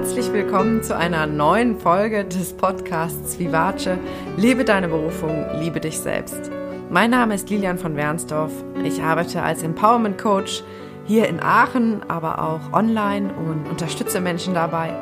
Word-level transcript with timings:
Herzlich 0.00 0.32
willkommen 0.32 0.82
zu 0.82 0.96
einer 0.96 1.26
neuen 1.26 1.78
Folge 1.78 2.24
des 2.24 2.54
Podcasts 2.54 3.38
Vivace. 3.38 3.98
Lebe 4.38 4.64
deine 4.64 4.88
Berufung, 4.88 5.44
liebe 5.60 5.78
dich 5.78 5.98
selbst. 5.98 6.50
Mein 6.88 7.10
Name 7.10 7.34
ist 7.34 7.50
Lilian 7.50 7.76
von 7.76 7.96
Wernsdorf. 7.96 8.50
Ich 8.82 9.02
arbeite 9.02 9.42
als 9.42 9.62
Empowerment 9.62 10.16
Coach 10.16 10.64
hier 11.04 11.28
in 11.28 11.38
Aachen, 11.38 12.00
aber 12.08 12.42
auch 12.42 12.72
online 12.72 13.30
und 13.34 13.68
unterstütze 13.68 14.22
Menschen 14.22 14.54
dabei, 14.54 14.94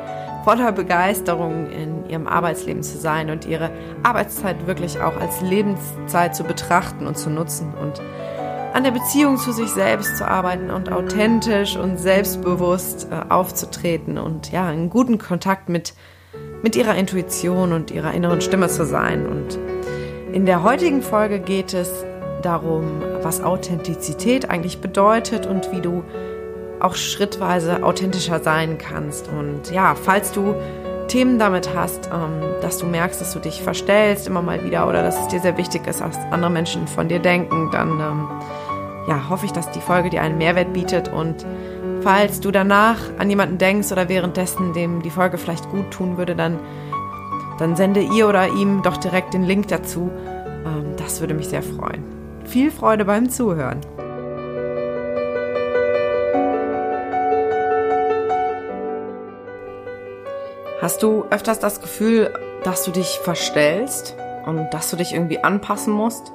voller 0.43 0.73
Begeisterung 0.73 1.71
in 1.71 2.09
ihrem 2.09 2.27
Arbeitsleben 2.27 2.83
zu 2.83 2.97
sein 2.97 3.29
und 3.29 3.45
ihre 3.45 3.71
Arbeitszeit 4.03 4.67
wirklich 4.67 4.99
auch 4.99 5.15
als 5.15 5.39
Lebenszeit 5.39 6.35
zu 6.35 6.43
betrachten 6.43 7.07
und 7.07 7.17
zu 7.17 7.29
nutzen 7.29 7.73
und 7.81 8.01
an 8.73 8.83
der 8.83 8.91
Beziehung 8.91 9.37
zu 9.37 9.51
sich 9.51 9.69
selbst 9.69 10.17
zu 10.17 10.27
arbeiten 10.27 10.69
und 10.69 10.91
authentisch 10.91 11.75
und 11.75 11.97
selbstbewusst 11.97 13.07
äh, 13.11 13.31
aufzutreten 13.31 14.17
und 14.17 14.51
ja, 14.51 14.71
in 14.71 14.89
guten 14.89 15.17
Kontakt 15.17 15.69
mit, 15.69 15.93
mit 16.61 16.75
ihrer 16.75 16.95
Intuition 16.95 17.73
und 17.73 17.91
ihrer 17.91 18.13
inneren 18.13 18.41
Stimme 18.41 18.67
zu 18.67 18.85
sein. 18.85 19.25
Und 19.27 19.57
in 20.31 20.45
der 20.45 20.63
heutigen 20.63 21.01
Folge 21.01 21.39
geht 21.39 21.73
es 21.73 22.05
darum, 22.43 23.01
was 23.21 23.41
Authentizität 23.41 24.49
eigentlich 24.49 24.79
bedeutet 24.79 25.45
und 25.45 25.71
wie 25.71 25.81
du 25.81 26.03
auch 26.79 26.95
schrittweise 26.95 27.83
authentischer 27.83 28.39
sein 28.39 28.77
kannst. 28.77 29.27
Und 29.27 29.71
ja, 29.71 29.95
falls 29.95 30.31
du 30.31 30.55
Themen 31.09 31.39
damit 31.39 31.75
hast, 31.75 32.07
ähm, 32.07 32.41
dass 32.61 32.77
du 32.77 32.85
merkst, 32.85 33.19
dass 33.19 33.33
du 33.33 33.39
dich 33.39 33.61
verstellst 33.61 34.27
immer 34.27 34.41
mal 34.41 34.63
wieder 34.63 34.87
oder 34.87 35.03
dass 35.03 35.19
es 35.19 35.27
dir 35.27 35.41
sehr 35.41 35.57
wichtig 35.57 35.85
ist, 35.87 36.01
was 36.01 36.17
andere 36.31 36.49
Menschen 36.49 36.87
von 36.87 37.09
dir 37.09 37.19
denken, 37.19 37.69
dann 37.71 37.99
ähm, 37.99 38.27
ja, 39.07 39.29
hoffe 39.29 39.45
ich, 39.45 39.51
dass 39.51 39.69
die 39.71 39.81
Folge 39.81 40.09
dir 40.09 40.21
einen 40.21 40.37
Mehrwert 40.37 40.71
bietet 40.71 41.09
und 41.09 41.45
falls 42.01 42.39
du 42.39 42.51
danach 42.51 42.97
an 43.17 43.29
jemanden 43.29 43.57
denkst 43.57 43.91
oder 43.91 44.07
währenddessen 44.07 44.73
dem 44.73 45.01
die 45.01 45.09
Folge 45.09 45.37
vielleicht 45.37 45.69
gut 45.69 45.91
tun 45.91 46.17
würde, 46.17 46.35
dann, 46.35 46.59
dann 47.57 47.75
sende 47.75 48.01
ihr 48.01 48.29
oder 48.29 48.47
ihm 48.47 48.81
doch 48.83 48.97
direkt 48.97 49.33
den 49.33 49.43
Link 49.43 49.67
dazu. 49.67 50.09
Ähm, 50.65 50.95
das 50.97 51.19
würde 51.19 51.33
mich 51.33 51.49
sehr 51.49 51.63
freuen. 51.63 52.03
Viel 52.45 52.71
Freude 52.71 53.05
beim 53.05 53.29
Zuhören. 53.29 53.81
Hast 60.81 61.03
du 61.03 61.25
öfters 61.29 61.59
das 61.59 61.81
Gefühl, 61.81 62.33
dass 62.63 62.83
du 62.83 62.91
dich 62.91 63.19
verstellst 63.23 64.15
und 64.45 64.69
dass 64.71 64.89
du 64.89 64.95
dich 64.95 65.13
irgendwie 65.13 65.39
anpassen 65.39 65.93
musst? 65.93 66.31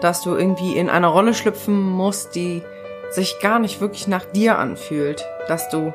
dass 0.00 0.22
du 0.22 0.34
irgendwie 0.34 0.76
in 0.76 0.90
eine 0.90 1.06
Rolle 1.06 1.34
schlüpfen 1.34 1.80
musst, 1.80 2.34
die 2.34 2.62
sich 3.10 3.38
gar 3.40 3.58
nicht 3.58 3.80
wirklich 3.80 4.08
nach 4.08 4.24
dir 4.24 4.58
anfühlt, 4.58 5.24
dass 5.48 5.68
du 5.68 5.92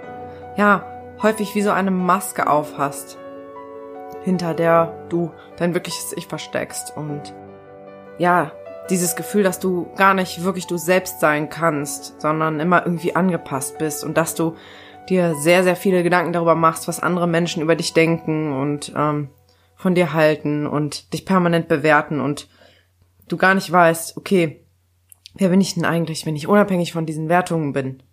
ja 0.55 0.85
häufig 1.21 1.53
wie 1.55 1.61
so 1.61 1.71
eine 1.71 1.91
Maske 1.91 2.47
aufhast, 2.47 3.17
hinter 4.23 4.53
der 4.53 4.93
du 5.09 5.31
dein 5.57 5.73
wirkliches 5.73 6.13
Ich 6.15 6.27
versteckst 6.27 6.95
und 6.95 7.33
ja, 8.17 8.51
dieses 8.89 9.15
Gefühl, 9.15 9.43
dass 9.43 9.59
du 9.59 9.87
gar 9.95 10.13
nicht 10.13 10.43
wirklich 10.43 10.67
du 10.67 10.77
selbst 10.77 11.19
sein 11.19 11.49
kannst, 11.49 12.19
sondern 12.21 12.59
immer 12.59 12.85
irgendwie 12.85 13.15
angepasst 13.15 13.77
bist 13.77 14.03
und 14.03 14.17
dass 14.17 14.35
du 14.35 14.55
dir 15.09 15.35
sehr, 15.35 15.63
sehr 15.63 15.75
viele 15.75 16.03
Gedanken 16.03 16.33
darüber 16.33 16.55
machst, 16.55 16.87
was 16.87 16.99
andere 16.99 17.27
Menschen 17.27 17.61
über 17.61 17.75
dich 17.75 17.93
denken 17.93 18.53
und 18.53 18.93
ähm, 18.95 19.29
von 19.75 19.95
dir 19.95 20.13
halten 20.13 20.67
und 20.67 21.13
dich 21.13 21.25
permanent 21.25 21.67
bewerten 21.67 22.19
und 22.19 22.47
du 23.27 23.37
gar 23.37 23.55
nicht 23.55 23.71
weißt, 23.71 24.17
okay, 24.17 24.63
wer 25.33 25.49
bin 25.49 25.61
ich 25.61 25.73
denn 25.73 25.85
eigentlich, 25.85 26.25
wenn 26.25 26.35
ich 26.35 26.47
unabhängig 26.47 26.93
von 26.93 27.05
diesen 27.05 27.29
Wertungen 27.29 27.73
bin? 27.73 28.03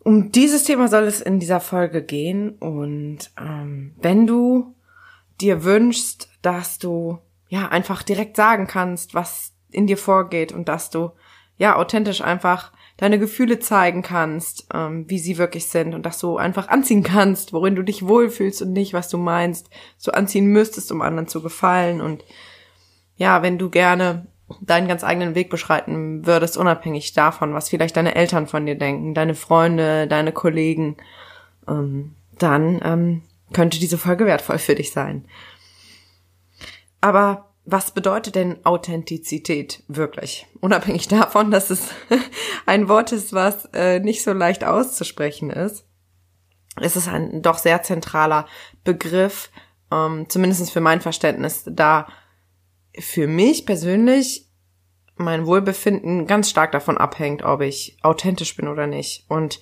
Um 0.00 0.32
dieses 0.32 0.64
Thema 0.64 0.88
soll 0.88 1.04
es 1.04 1.20
in 1.20 1.38
dieser 1.38 1.60
Folge 1.60 2.02
gehen 2.02 2.50
und 2.58 3.30
ähm, 3.38 3.94
wenn 4.00 4.26
du 4.26 4.74
dir 5.40 5.64
wünschst, 5.64 6.30
dass 6.42 6.78
du 6.78 7.18
ja 7.48 7.68
einfach 7.68 8.02
direkt 8.02 8.36
sagen 8.36 8.66
kannst, 8.66 9.14
was 9.14 9.52
in 9.70 9.86
dir 9.86 9.98
vorgeht 9.98 10.52
und 10.52 10.68
dass 10.68 10.90
du 10.90 11.10
ja 11.56 11.76
authentisch 11.76 12.20
einfach 12.22 12.72
deine 12.98 13.18
Gefühle 13.18 13.60
zeigen 13.60 14.02
kannst, 14.02 14.66
ähm, 14.74 15.08
wie 15.08 15.18
sie 15.18 15.38
wirklich 15.38 15.68
sind 15.68 15.94
und 15.94 16.04
dass 16.04 16.18
du 16.18 16.36
einfach 16.36 16.68
anziehen 16.68 17.02
kannst, 17.02 17.54
worin 17.54 17.74
du 17.74 17.82
dich 17.82 18.06
wohlfühlst 18.06 18.60
und 18.60 18.72
nicht, 18.72 18.92
was 18.92 19.08
du 19.08 19.16
meinst, 19.16 19.70
so 19.96 20.12
anziehen 20.12 20.46
müsstest, 20.46 20.92
um 20.92 21.00
anderen 21.00 21.28
zu 21.28 21.40
gefallen 21.40 22.00
und 22.02 22.24
ja, 23.16 23.42
wenn 23.42 23.58
du 23.58 23.70
gerne 23.70 24.26
deinen 24.60 24.88
ganz 24.88 25.04
eigenen 25.04 25.34
Weg 25.34 25.50
beschreiten 25.50 26.26
würdest, 26.26 26.56
unabhängig 26.56 27.12
davon, 27.12 27.54
was 27.54 27.68
vielleicht 27.68 27.96
deine 27.96 28.14
Eltern 28.14 28.46
von 28.46 28.66
dir 28.66 28.76
denken, 28.76 29.14
deine 29.14 29.34
Freunde, 29.34 30.06
deine 30.06 30.32
Kollegen, 30.32 30.96
ähm, 31.68 32.14
dann 32.38 32.80
ähm, 32.82 33.22
könnte 33.52 33.78
diese 33.78 33.98
Folge 33.98 34.26
wertvoll 34.26 34.58
für 34.58 34.74
dich 34.74 34.92
sein. 34.92 35.24
Aber 37.00 37.47
was 37.70 37.90
bedeutet 37.90 38.34
denn 38.34 38.64
Authentizität 38.64 39.82
wirklich? 39.88 40.46
Unabhängig 40.60 41.06
davon, 41.08 41.50
dass 41.50 41.68
es 41.68 41.90
ein 42.66 42.88
Wort 42.88 43.12
ist, 43.12 43.34
was 43.34 43.66
äh, 43.74 44.00
nicht 44.00 44.22
so 44.22 44.32
leicht 44.32 44.64
auszusprechen 44.64 45.50
ist, 45.50 45.84
ist 46.80 46.96
es 46.96 47.08
ein 47.08 47.42
doch 47.42 47.58
sehr 47.58 47.82
zentraler 47.82 48.46
Begriff, 48.84 49.50
ähm, 49.92 50.30
zumindest 50.30 50.70
für 50.70 50.80
mein 50.80 51.02
Verständnis, 51.02 51.64
da 51.66 52.08
für 52.98 53.26
mich 53.26 53.66
persönlich 53.66 54.48
mein 55.16 55.44
Wohlbefinden 55.44 56.26
ganz 56.26 56.48
stark 56.48 56.72
davon 56.72 56.96
abhängt, 56.96 57.42
ob 57.42 57.60
ich 57.60 57.98
authentisch 58.02 58.56
bin 58.56 58.68
oder 58.68 58.86
nicht. 58.86 59.26
Und 59.28 59.60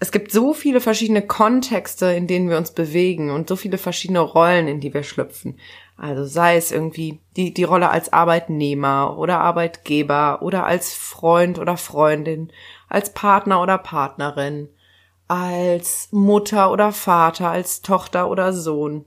es 0.00 0.12
gibt 0.12 0.30
so 0.30 0.54
viele 0.54 0.80
verschiedene 0.80 1.22
Kontexte, 1.22 2.06
in 2.06 2.26
denen 2.28 2.48
wir 2.48 2.56
uns 2.56 2.70
bewegen 2.70 3.30
und 3.30 3.48
so 3.48 3.56
viele 3.56 3.78
verschiedene 3.78 4.20
Rollen, 4.20 4.68
in 4.68 4.80
die 4.80 4.94
wir 4.94 5.02
schlüpfen. 5.02 5.58
Also 5.96 6.24
sei 6.24 6.56
es 6.56 6.70
irgendwie 6.70 7.20
die, 7.36 7.52
die 7.52 7.64
Rolle 7.64 7.90
als 7.90 8.12
Arbeitnehmer 8.12 9.18
oder 9.18 9.40
Arbeitgeber 9.40 10.42
oder 10.42 10.64
als 10.64 10.94
Freund 10.94 11.58
oder 11.58 11.76
Freundin, 11.76 12.52
als 12.88 13.12
Partner 13.12 13.60
oder 13.60 13.78
Partnerin, 13.78 14.68
als 15.26 16.08
Mutter 16.12 16.70
oder 16.70 16.92
Vater, 16.92 17.50
als 17.50 17.82
Tochter 17.82 18.30
oder 18.30 18.52
Sohn. 18.52 19.04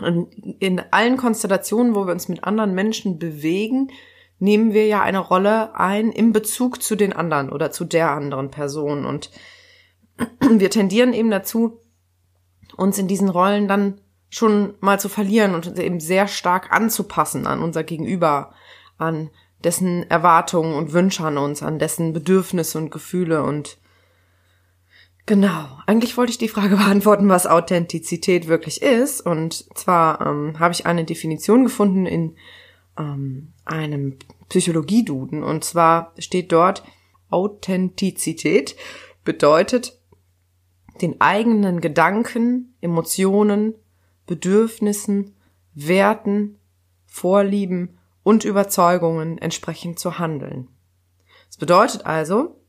Und 0.00 0.34
in 0.58 0.82
allen 0.90 1.16
Konstellationen, 1.16 1.94
wo 1.94 2.06
wir 2.06 2.12
uns 2.12 2.28
mit 2.28 2.42
anderen 2.42 2.74
Menschen 2.74 3.20
bewegen, 3.20 3.92
nehmen 4.40 4.72
wir 4.72 4.86
ja 4.86 5.02
eine 5.02 5.18
Rolle 5.18 5.76
ein 5.76 6.10
im 6.10 6.32
Bezug 6.32 6.82
zu 6.82 6.96
den 6.96 7.12
anderen 7.12 7.50
oder 7.50 7.70
zu 7.70 7.84
der 7.84 8.10
anderen 8.10 8.50
Person. 8.50 9.04
Und 9.04 9.30
wir 10.40 10.70
tendieren 10.70 11.12
eben 11.12 11.30
dazu, 11.30 11.80
uns 12.76 12.98
in 12.98 13.08
diesen 13.08 13.28
Rollen 13.28 13.68
dann 13.68 14.00
schon 14.30 14.74
mal 14.80 15.00
zu 15.00 15.08
verlieren 15.08 15.54
und 15.54 15.66
uns 15.66 15.78
eben 15.78 16.00
sehr 16.00 16.28
stark 16.28 16.72
anzupassen 16.72 17.46
an 17.46 17.62
unser 17.62 17.82
Gegenüber, 17.82 18.52
an 18.98 19.30
dessen 19.64 20.08
Erwartungen 20.10 20.74
und 20.74 20.92
Wünsche 20.92 21.24
an 21.24 21.38
uns, 21.38 21.62
an 21.62 21.78
dessen 21.78 22.12
Bedürfnisse 22.12 22.78
und 22.78 22.90
Gefühle 22.90 23.42
und 23.42 23.78
Genau. 25.26 25.66
Eigentlich 25.84 26.16
wollte 26.16 26.32
ich 26.32 26.38
die 26.38 26.48
Frage 26.48 26.76
beantworten, 26.76 27.28
was 27.28 27.46
Authentizität 27.46 28.48
wirklich 28.48 28.80
ist. 28.80 29.20
Und 29.20 29.66
zwar 29.76 30.26
ähm, 30.26 30.58
habe 30.58 30.72
ich 30.72 30.86
eine 30.86 31.04
Definition 31.04 31.64
gefunden 31.64 32.06
in 32.06 32.34
ähm, 32.98 33.52
einem 33.66 34.16
Psychologieduden. 34.48 35.42
Und 35.42 35.64
zwar 35.64 36.14
steht 36.18 36.50
dort, 36.50 36.82
Authentizität 37.28 38.74
bedeutet, 39.22 39.97
den 40.98 41.20
eigenen 41.20 41.80
Gedanken, 41.80 42.74
Emotionen, 42.80 43.74
Bedürfnissen, 44.26 45.36
Werten, 45.74 46.58
Vorlieben 47.06 47.98
und 48.22 48.44
Überzeugungen 48.44 49.38
entsprechend 49.38 49.98
zu 49.98 50.18
handeln. 50.18 50.68
Das 51.46 51.56
bedeutet 51.56 52.04
also, 52.04 52.60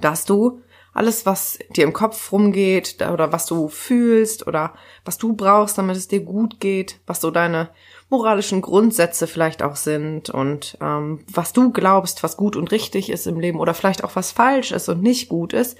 dass 0.00 0.24
du 0.24 0.62
alles, 0.96 1.26
was 1.26 1.58
dir 1.76 1.84
im 1.84 1.92
Kopf 1.92 2.32
rumgeht 2.32 2.96
oder 3.12 3.30
was 3.30 3.44
du 3.44 3.68
fühlst 3.68 4.46
oder 4.46 4.72
was 5.04 5.18
du 5.18 5.34
brauchst, 5.34 5.76
damit 5.76 5.96
es 5.96 6.08
dir 6.08 6.20
gut 6.20 6.58
geht, 6.58 7.00
was 7.06 7.20
so 7.20 7.30
deine 7.30 7.68
moralischen 8.08 8.62
Grundsätze 8.62 9.26
vielleicht 9.26 9.62
auch 9.62 9.76
sind 9.76 10.30
und 10.30 10.78
ähm, 10.80 11.22
was 11.30 11.52
du 11.52 11.70
glaubst, 11.70 12.22
was 12.22 12.38
gut 12.38 12.56
und 12.56 12.70
richtig 12.70 13.10
ist 13.10 13.26
im 13.26 13.38
Leben 13.38 13.60
oder 13.60 13.74
vielleicht 13.74 14.04
auch 14.04 14.16
was 14.16 14.32
falsch 14.32 14.72
ist 14.72 14.88
und 14.88 15.02
nicht 15.02 15.28
gut 15.28 15.52
ist, 15.52 15.76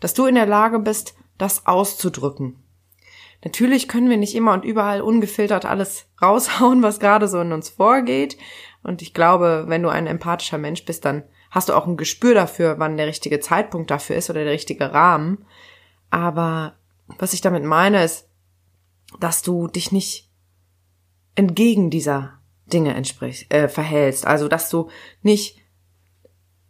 dass 0.00 0.14
du 0.14 0.26
in 0.26 0.34
der 0.34 0.46
Lage 0.46 0.78
bist, 0.78 1.14
das 1.38 1.66
auszudrücken. 1.66 2.62
Natürlich 3.44 3.88
können 3.88 4.10
wir 4.10 4.16
nicht 4.16 4.34
immer 4.34 4.54
und 4.54 4.64
überall 4.64 5.00
ungefiltert 5.00 5.64
alles 5.64 6.06
raushauen, 6.22 6.82
was 6.82 7.00
gerade 7.00 7.28
so 7.28 7.40
in 7.40 7.52
uns 7.52 7.68
vorgeht. 7.68 8.36
Und 8.82 9.02
ich 9.02 9.14
glaube, 9.14 9.64
wenn 9.68 9.82
du 9.82 9.88
ein 9.88 10.06
empathischer 10.06 10.58
Mensch 10.58 10.84
bist, 10.84 11.04
dann 11.04 11.24
hast 11.50 11.68
du 11.68 11.74
auch 11.74 11.86
ein 11.86 11.96
Gespür 11.96 12.34
dafür, 12.34 12.78
wann 12.78 12.96
der 12.96 13.06
richtige 13.06 13.40
Zeitpunkt 13.40 13.90
dafür 13.90 14.16
ist 14.16 14.30
oder 14.30 14.44
der 14.44 14.52
richtige 14.52 14.92
Rahmen. 14.92 15.44
Aber 16.10 16.76
was 17.18 17.32
ich 17.32 17.40
damit 17.40 17.64
meine, 17.64 18.04
ist, 18.04 18.28
dass 19.20 19.42
du 19.42 19.68
dich 19.68 19.92
nicht 19.92 20.30
entgegen 21.34 21.90
dieser 21.90 22.40
Dinge 22.66 22.94
entsprichst, 22.94 23.52
äh, 23.52 23.68
verhältst. 23.68 24.26
Also, 24.26 24.48
dass 24.48 24.70
du 24.70 24.88
nicht 25.22 25.58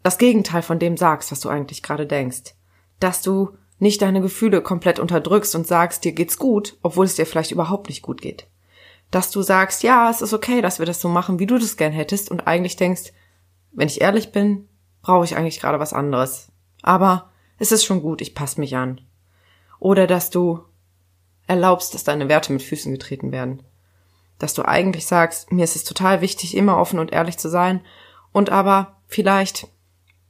das 0.02 0.18
Gegenteil 0.18 0.62
von 0.62 0.78
dem 0.78 0.96
sagst, 0.96 1.32
was 1.32 1.40
du 1.40 1.48
eigentlich 1.48 1.82
gerade 1.82 2.06
denkst. 2.06 2.55
Dass 3.00 3.22
du 3.22 3.56
nicht 3.78 4.00
deine 4.02 4.20
Gefühle 4.20 4.62
komplett 4.62 4.98
unterdrückst 4.98 5.54
und 5.54 5.66
sagst, 5.66 6.04
dir 6.04 6.12
geht's 6.12 6.38
gut, 6.38 6.78
obwohl 6.82 7.04
es 7.04 7.16
dir 7.16 7.26
vielleicht 7.26 7.50
überhaupt 7.50 7.88
nicht 7.88 8.02
gut 8.02 8.22
geht. 8.22 8.46
Dass 9.10 9.30
du 9.30 9.42
sagst, 9.42 9.82
ja, 9.82 10.10
es 10.10 10.22
ist 10.22 10.32
okay, 10.32 10.62
dass 10.62 10.78
wir 10.78 10.86
das 10.86 11.00
so 11.00 11.08
machen, 11.08 11.38
wie 11.38 11.46
du 11.46 11.58
das 11.58 11.76
gern 11.76 11.92
hättest 11.92 12.30
und 12.30 12.46
eigentlich 12.46 12.76
denkst, 12.76 13.12
wenn 13.72 13.88
ich 13.88 14.00
ehrlich 14.00 14.32
bin, 14.32 14.68
brauche 15.02 15.24
ich 15.24 15.36
eigentlich 15.36 15.60
gerade 15.60 15.78
was 15.78 15.92
anderes. 15.92 16.48
Aber 16.82 17.30
es 17.58 17.72
ist 17.72 17.84
schon 17.84 18.02
gut, 18.02 18.20
ich 18.20 18.34
passe 18.34 18.60
mich 18.60 18.76
an. 18.76 19.00
Oder 19.78 20.06
dass 20.06 20.30
du 20.30 20.60
erlaubst, 21.46 21.94
dass 21.94 22.04
deine 22.04 22.28
Werte 22.28 22.52
mit 22.52 22.62
Füßen 22.62 22.92
getreten 22.92 23.32
werden. 23.32 23.62
Dass 24.38 24.54
du 24.54 24.66
eigentlich 24.66 25.06
sagst, 25.06 25.52
mir 25.52 25.64
ist 25.64 25.76
es 25.76 25.84
total 25.84 26.20
wichtig, 26.20 26.56
immer 26.56 26.78
offen 26.78 26.98
und 26.98 27.12
ehrlich 27.12 27.38
zu 27.38 27.48
sein 27.48 27.82
und 28.32 28.50
aber 28.50 28.96
vielleicht 29.06 29.68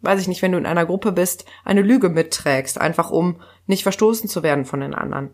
weiß 0.07 0.21
ich 0.21 0.29
nicht, 0.29 0.41
wenn 0.41 0.53
du 0.53 0.59
in 0.59 0.67
einer 0.67 0.87
Gruppe 0.87 1.13
bist, 1.13 1.45
eine 1.65 1.83
Lüge 1.83 2.09
mitträgst, 2.09 2.81
einfach 2.81 3.11
um 3.11 3.41
nicht 3.67 3.83
verstoßen 3.83 4.29
zu 4.29 4.43
werden 4.43 4.65
von 4.65 4.81
den 4.81 4.95
anderen. 4.95 5.31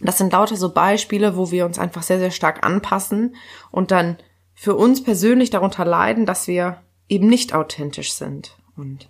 Das 0.00 0.18
sind 0.18 0.32
lauter 0.32 0.56
so 0.56 0.72
Beispiele, 0.72 1.36
wo 1.36 1.50
wir 1.50 1.66
uns 1.66 1.78
einfach 1.78 2.02
sehr, 2.04 2.20
sehr 2.20 2.30
stark 2.30 2.64
anpassen 2.64 3.34
und 3.72 3.90
dann 3.90 4.18
für 4.54 4.76
uns 4.76 5.02
persönlich 5.02 5.50
darunter 5.50 5.84
leiden, 5.84 6.26
dass 6.26 6.46
wir 6.46 6.80
eben 7.08 7.26
nicht 7.26 7.54
authentisch 7.54 8.12
sind. 8.12 8.56
Und 8.76 9.08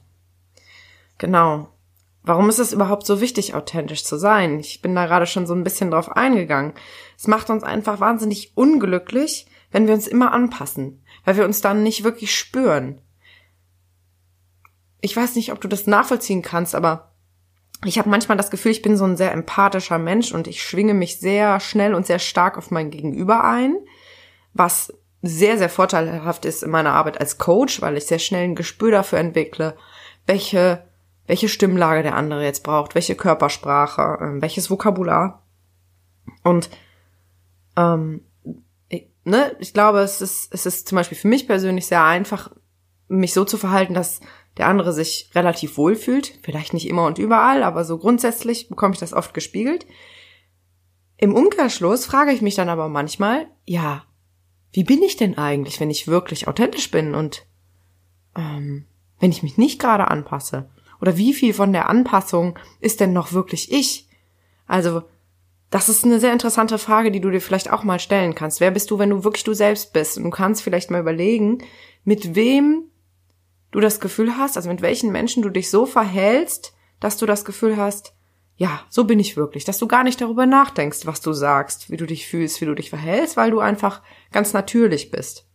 genau. 1.19 1.69
Warum 2.23 2.49
ist 2.50 2.58
es 2.58 2.75
überhaupt 2.75 3.06
so 3.06 3.20
wichtig, 3.20 3.55
authentisch 3.55 4.05
zu 4.05 4.19
sein? 4.19 4.61
Ich 4.61 4.82
bin 4.82 4.94
da 4.94 5.06
gerade 5.06 5.26
schon 5.26 5.46
so 5.46 5.55
ein 5.55 5.64
bisschen 5.64 5.91
drauf 5.91 6.14
eingegangen. 6.14 6.75
Es 7.17 7.26
macht 7.26 7.49
uns 7.49 7.62
einfach 7.62 8.00
wahnsinnig 8.00 8.52
unglücklich, 8.55 9.46
wenn 9.70 9.87
wir 9.87 9.94
uns 9.94 10.06
immer 10.06 10.32
anpassen, 10.32 11.02
weil 11.25 11.37
wir 11.37 11.44
uns 11.44 11.61
dann 11.61 11.82
nicht 11.82 12.05
wirklich 12.05 12.34
spüren 12.34 13.00
ich 15.00 15.16
weiß 15.16 15.36
nicht, 15.36 15.52
ob 15.52 15.60
du 15.60 15.68
das 15.68 15.86
nachvollziehen 15.86 16.42
kannst, 16.42 16.74
aber 16.74 17.12
ich 17.84 17.98
habe 17.98 18.08
manchmal 18.08 18.36
das 18.36 18.50
Gefühl, 18.50 18.72
ich 18.72 18.82
bin 18.82 18.96
so 18.96 19.04
ein 19.04 19.16
sehr 19.16 19.32
empathischer 19.32 19.98
Mensch 19.98 20.32
und 20.32 20.48
ich 20.48 20.62
schwinge 20.62 20.94
mich 20.94 21.20
sehr 21.20 21.60
schnell 21.60 21.94
und 21.94 22.06
sehr 22.06 22.18
stark 22.18 22.58
auf 22.58 22.70
mein 22.70 22.90
Gegenüber 22.90 23.44
ein, 23.44 23.76
was 24.52 24.92
sehr, 25.22 25.58
sehr 25.58 25.68
vorteilhaft 25.68 26.44
ist 26.44 26.62
in 26.62 26.70
meiner 26.70 26.92
Arbeit 26.92 27.20
als 27.20 27.38
Coach, 27.38 27.80
weil 27.80 27.96
ich 27.96 28.06
sehr 28.06 28.18
schnell 28.18 28.44
ein 28.44 28.54
Gespür 28.54 28.90
dafür 28.90 29.18
entwickle, 29.18 29.76
welche, 30.26 30.84
welche 31.26 31.48
Stimmlage 31.48 32.02
der 32.02 32.16
andere 32.16 32.44
jetzt 32.44 32.62
braucht, 32.64 32.94
welche 32.94 33.14
Körpersprache, 33.14 34.18
äh, 34.20 34.42
welches 34.42 34.70
Vokabular. 34.70 35.42
Und 36.42 36.70
ähm, 37.76 38.22
ich, 38.88 39.08
ne, 39.24 39.56
ich 39.60 39.72
glaube, 39.72 40.00
es 40.00 40.20
ist, 40.20 40.52
es 40.52 40.66
ist 40.66 40.88
zum 40.88 40.96
Beispiel 40.96 41.18
für 41.18 41.28
mich 41.28 41.46
persönlich 41.46 41.86
sehr 41.86 42.04
einfach, 42.04 42.50
mich 43.08 43.32
so 43.32 43.44
zu 43.44 43.56
verhalten, 43.56 43.94
dass 43.94 44.20
der 44.58 44.66
andere 44.66 44.93
sich 44.93 45.31
relativ 45.34 45.76
wohl 45.76 45.94
fühlt. 45.94 46.38
Vielleicht 46.43 46.75
nicht 46.75 46.88
immer 46.88 47.06
und 47.06 47.19
überall, 47.19 47.62
aber 47.62 47.84
so 47.84 47.99
grundsätzlich 47.99 48.69
bekomme 48.69 48.94
ich 48.94 49.00
das 49.00 49.12
oft 49.12 49.32
gespiegelt. 49.34 49.87
Im 51.16 51.34
Umkehrschluss 51.34 52.06
frage 52.06 52.32
ich 52.32 52.43
mich 52.43 52.55
dann 52.55 52.69
aber 52.69 52.88
manchmal, 52.88 53.46
ja, 53.64 54.05
wie 54.72 54.84
bin 54.84 55.02
ich 55.02 55.16
denn 55.16 55.38
eigentlich, 55.38 55.81
wenn 55.81 55.90
ich 55.90 56.08
wirklich 56.08 56.46
authentisch 56.46 56.90
bin 56.90 57.14
und 57.14 57.46
ähm, 58.37 58.87
wenn 59.19 59.31
ich 59.31 59.43
mich 59.43 59.56
nicht 59.58 59.81
gerade 59.81 60.08
anpasse? 60.08 60.69
Oder 61.00 61.16
wie 61.16 61.32
viel 61.32 61.55
von 61.55 61.72
der 61.72 61.88
Anpassung 61.88 62.58
ist 62.81 63.00
denn 63.00 63.12
noch 63.12 63.32
wirklich 63.32 63.72
ich? 63.72 64.08
Also, 64.66 65.02
das 65.70 65.88
ist 65.88 66.05
eine 66.05 66.19
sehr 66.19 66.32
interessante 66.32 66.78
Frage, 66.78 67.10
die 67.10 67.20
du 67.20 67.31
dir 67.31 67.40
vielleicht 67.40 67.70
auch 67.70 67.84
mal 67.84 68.00
stellen 68.00 68.34
kannst. 68.34 68.60
Wer 68.60 68.70
bist 68.70 68.90
du, 68.90 68.99
wenn 68.99 69.10
du 69.10 69.25
wirklich 69.25 69.44
du 69.44 69.55
selbst 69.55 69.93
bist? 69.93 70.16
Und 70.16 70.25
du 70.25 70.31
kannst 70.31 70.62
vielleicht 70.62 70.90
mal 70.90 71.00
überlegen, 71.00 71.58
mit 72.05 72.34
wem 72.34 72.84
du 73.70 73.81
das 73.81 74.00
Gefühl 74.00 74.37
hast, 74.37 74.56
also 74.56 74.69
mit 74.69 74.82
welchen 74.82 75.12
Menschen 75.12 75.43
du 75.43 75.50
dich 75.50 75.70
so 75.70 75.87
verhältst, 75.87 76.75
dass 77.00 77.17
du 77.17 77.26
das 77.26 77.44
Gefühl 77.44 77.76
hast, 77.76 78.15
ja, 78.56 78.81
so 78.88 79.05
bin 79.05 79.20
ich 79.20 79.37
wirklich, 79.37 79.65
dass 79.65 79.79
du 79.79 79.87
gar 79.87 80.03
nicht 80.03 80.20
darüber 80.20 80.44
nachdenkst, 80.44 81.06
was 81.06 81.20
du 81.20 81.32
sagst, 81.32 81.91
wie 81.91 81.97
du 81.97 82.06
dich 82.06 82.26
fühlst, 82.26 82.61
wie 82.61 82.67
du 82.67 82.75
dich 82.75 82.91
verhältst, 82.91 83.37
weil 83.37 83.53
du 83.53 83.61
einfach 83.61 84.03
ganz 84.32 84.53
natürlich 84.53 85.12
bist. 85.12 85.47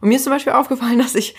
Und 0.00 0.08
mir 0.08 0.16
ist 0.16 0.24
zum 0.24 0.32
Beispiel 0.32 0.52
aufgefallen, 0.52 0.98
dass 1.00 1.16
ich 1.16 1.34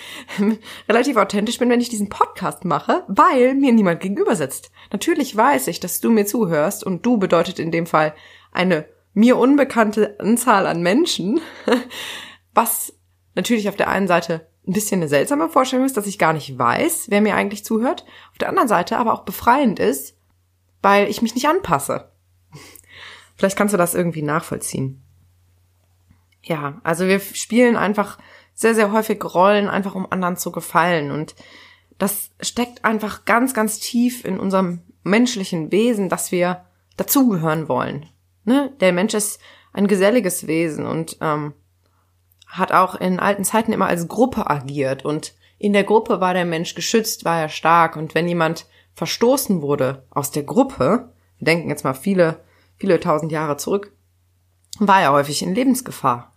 relativ 0.89 1.15
authentisch 1.15 1.57
bin, 1.57 1.69
wenn 1.69 1.79
ich 1.79 1.87
diesen 1.89 2.09
Podcast 2.09 2.65
mache, 2.65 3.03
weil 3.07 3.55
mir 3.55 3.71
niemand 3.71 4.01
gegenüber 4.01 4.35
sitzt. 4.35 4.71
Natürlich 4.91 5.35
weiß 5.35 5.67
ich, 5.67 5.79
dass 5.79 6.01
du 6.01 6.09
mir 6.09 6.25
zuhörst 6.25 6.83
und 6.83 7.05
du 7.05 7.17
bedeutet 7.17 7.57
in 7.57 7.71
dem 7.71 7.85
Fall 7.85 8.13
eine 8.51 8.85
mir 9.13 9.37
unbekannte 9.37 10.19
Anzahl 10.19 10.67
an 10.67 10.81
Menschen, 10.81 11.39
was 12.53 12.93
natürlich 13.35 13.69
auf 13.69 13.75
der 13.75 13.87
einen 13.87 14.07
Seite 14.07 14.48
ein 14.69 14.73
bisschen 14.73 15.01
eine 15.01 15.09
seltsame 15.09 15.49
Vorstellung 15.49 15.85
ist, 15.85 15.97
dass 15.97 16.05
ich 16.05 16.19
gar 16.19 16.33
nicht 16.33 16.57
weiß, 16.57 17.07
wer 17.09 17.21
mir 17.21 17.35
eigentlich 17.35 17.65
zuhört. 17.65 18.05
Auf 18.31 18.37
der 18.37 18.49
anderen 18.49 18.67
Seite 18.67 18.97
aber 18.97 19.13
auch 19.13 19.23
befreiend 19.23 19.79
ist, 19.79 20.15
weil 20.81 21.09
ich 21.09 21.21
mich 21.23 21.33
nicht 21.33 21.47
anpasse. 21.47 22.11
Vielleicht 23.35 23.57
kannst 23.57 23.73
du 23.73 23.77
das 23.77 23.95
irgendwie 23.95 24.21
nachvollziehen. 24.21 25.01
Ja, 26.43 26.79
also 26.83 27.07
wir 27.07 27.19
spielen 27.19 27.75
einfach 27.75 28.19
sehr, 28.53 28.75
sehr 28.75 28.91
häufig 28.91 29.23
Rollen, 29.23 29.67
einfach 29.67 29.95
um 29.95 30.09
anderen 30.11 30.37
zu 30.37 30.51
gefallen. 30.51 31.11
Und 31.11 31.35
das 31.97 32.29
steckt 32.39 32.85
einfach 32.85 33.25
ganz, 33.25 33.53
ganz 33.53 33.79
tief 33.79 34.23
in 34.23 34.39
unserem 34.39 34.81
menschlichen 35.03 35.71
Wesen, 35.71 36.09
dass 36.09 36.31
wir 36.31 36.65
dazugehören 36.95 37.67
wollen. 37.67 38.05
Ne? 38.43 38.71
Der 38.79 38.93
Mensch 38.93 39.15
ist 39.15 39.39
ein 39.73 39.87
geselliges 39.87 40.45
Wesen 40.45 40.85
und 40.85 41.17
ähm, 41.21 41.53
hat 42.49 42.71
auch 42.71 42.95
in 42.95 43.19
alten 43.19 43.45
Zeiten 43.45 43.71
immer 43.71 43.87
als 43.87 44.07
Gruppe 44.07 44.49
agiert 44.49 45.05
und 45.05 45.35
in 45.59 45.73
der 45.73 45.83
Gruppe 45.83 46.19
war 46.19 46.33
der 46.33 46.45
Mensch 46.45 46.73
geschützt, 46.73 47.25
war 47.25 47.39
er 47.39 47.49
stark 47.49 47.95
und 47.95 48.15
wenn 48.15 48.27
jemand 48.27 48.65
verstoßen 48.95 49.61
wurde 49.61 50.03
aus 50.09 50.31
der 50.31 50.43
Gruppe, 50.43 51.13
wir 51.37 51.45
denken 51.45 51.69
jetzt 51.69 51.83
mal 51.83 51.93
viele, 51.93 52.41
viele 52.77 52.99
tausend 52.99 53.31
Jahre 53.31 53.57
zurück, 53.57 53.93
war 54.79 55.01
er 55.01 55.11
häufig 55.11 55.41
in 55.43 55.53
Lebensgefahr, 55.53 56.33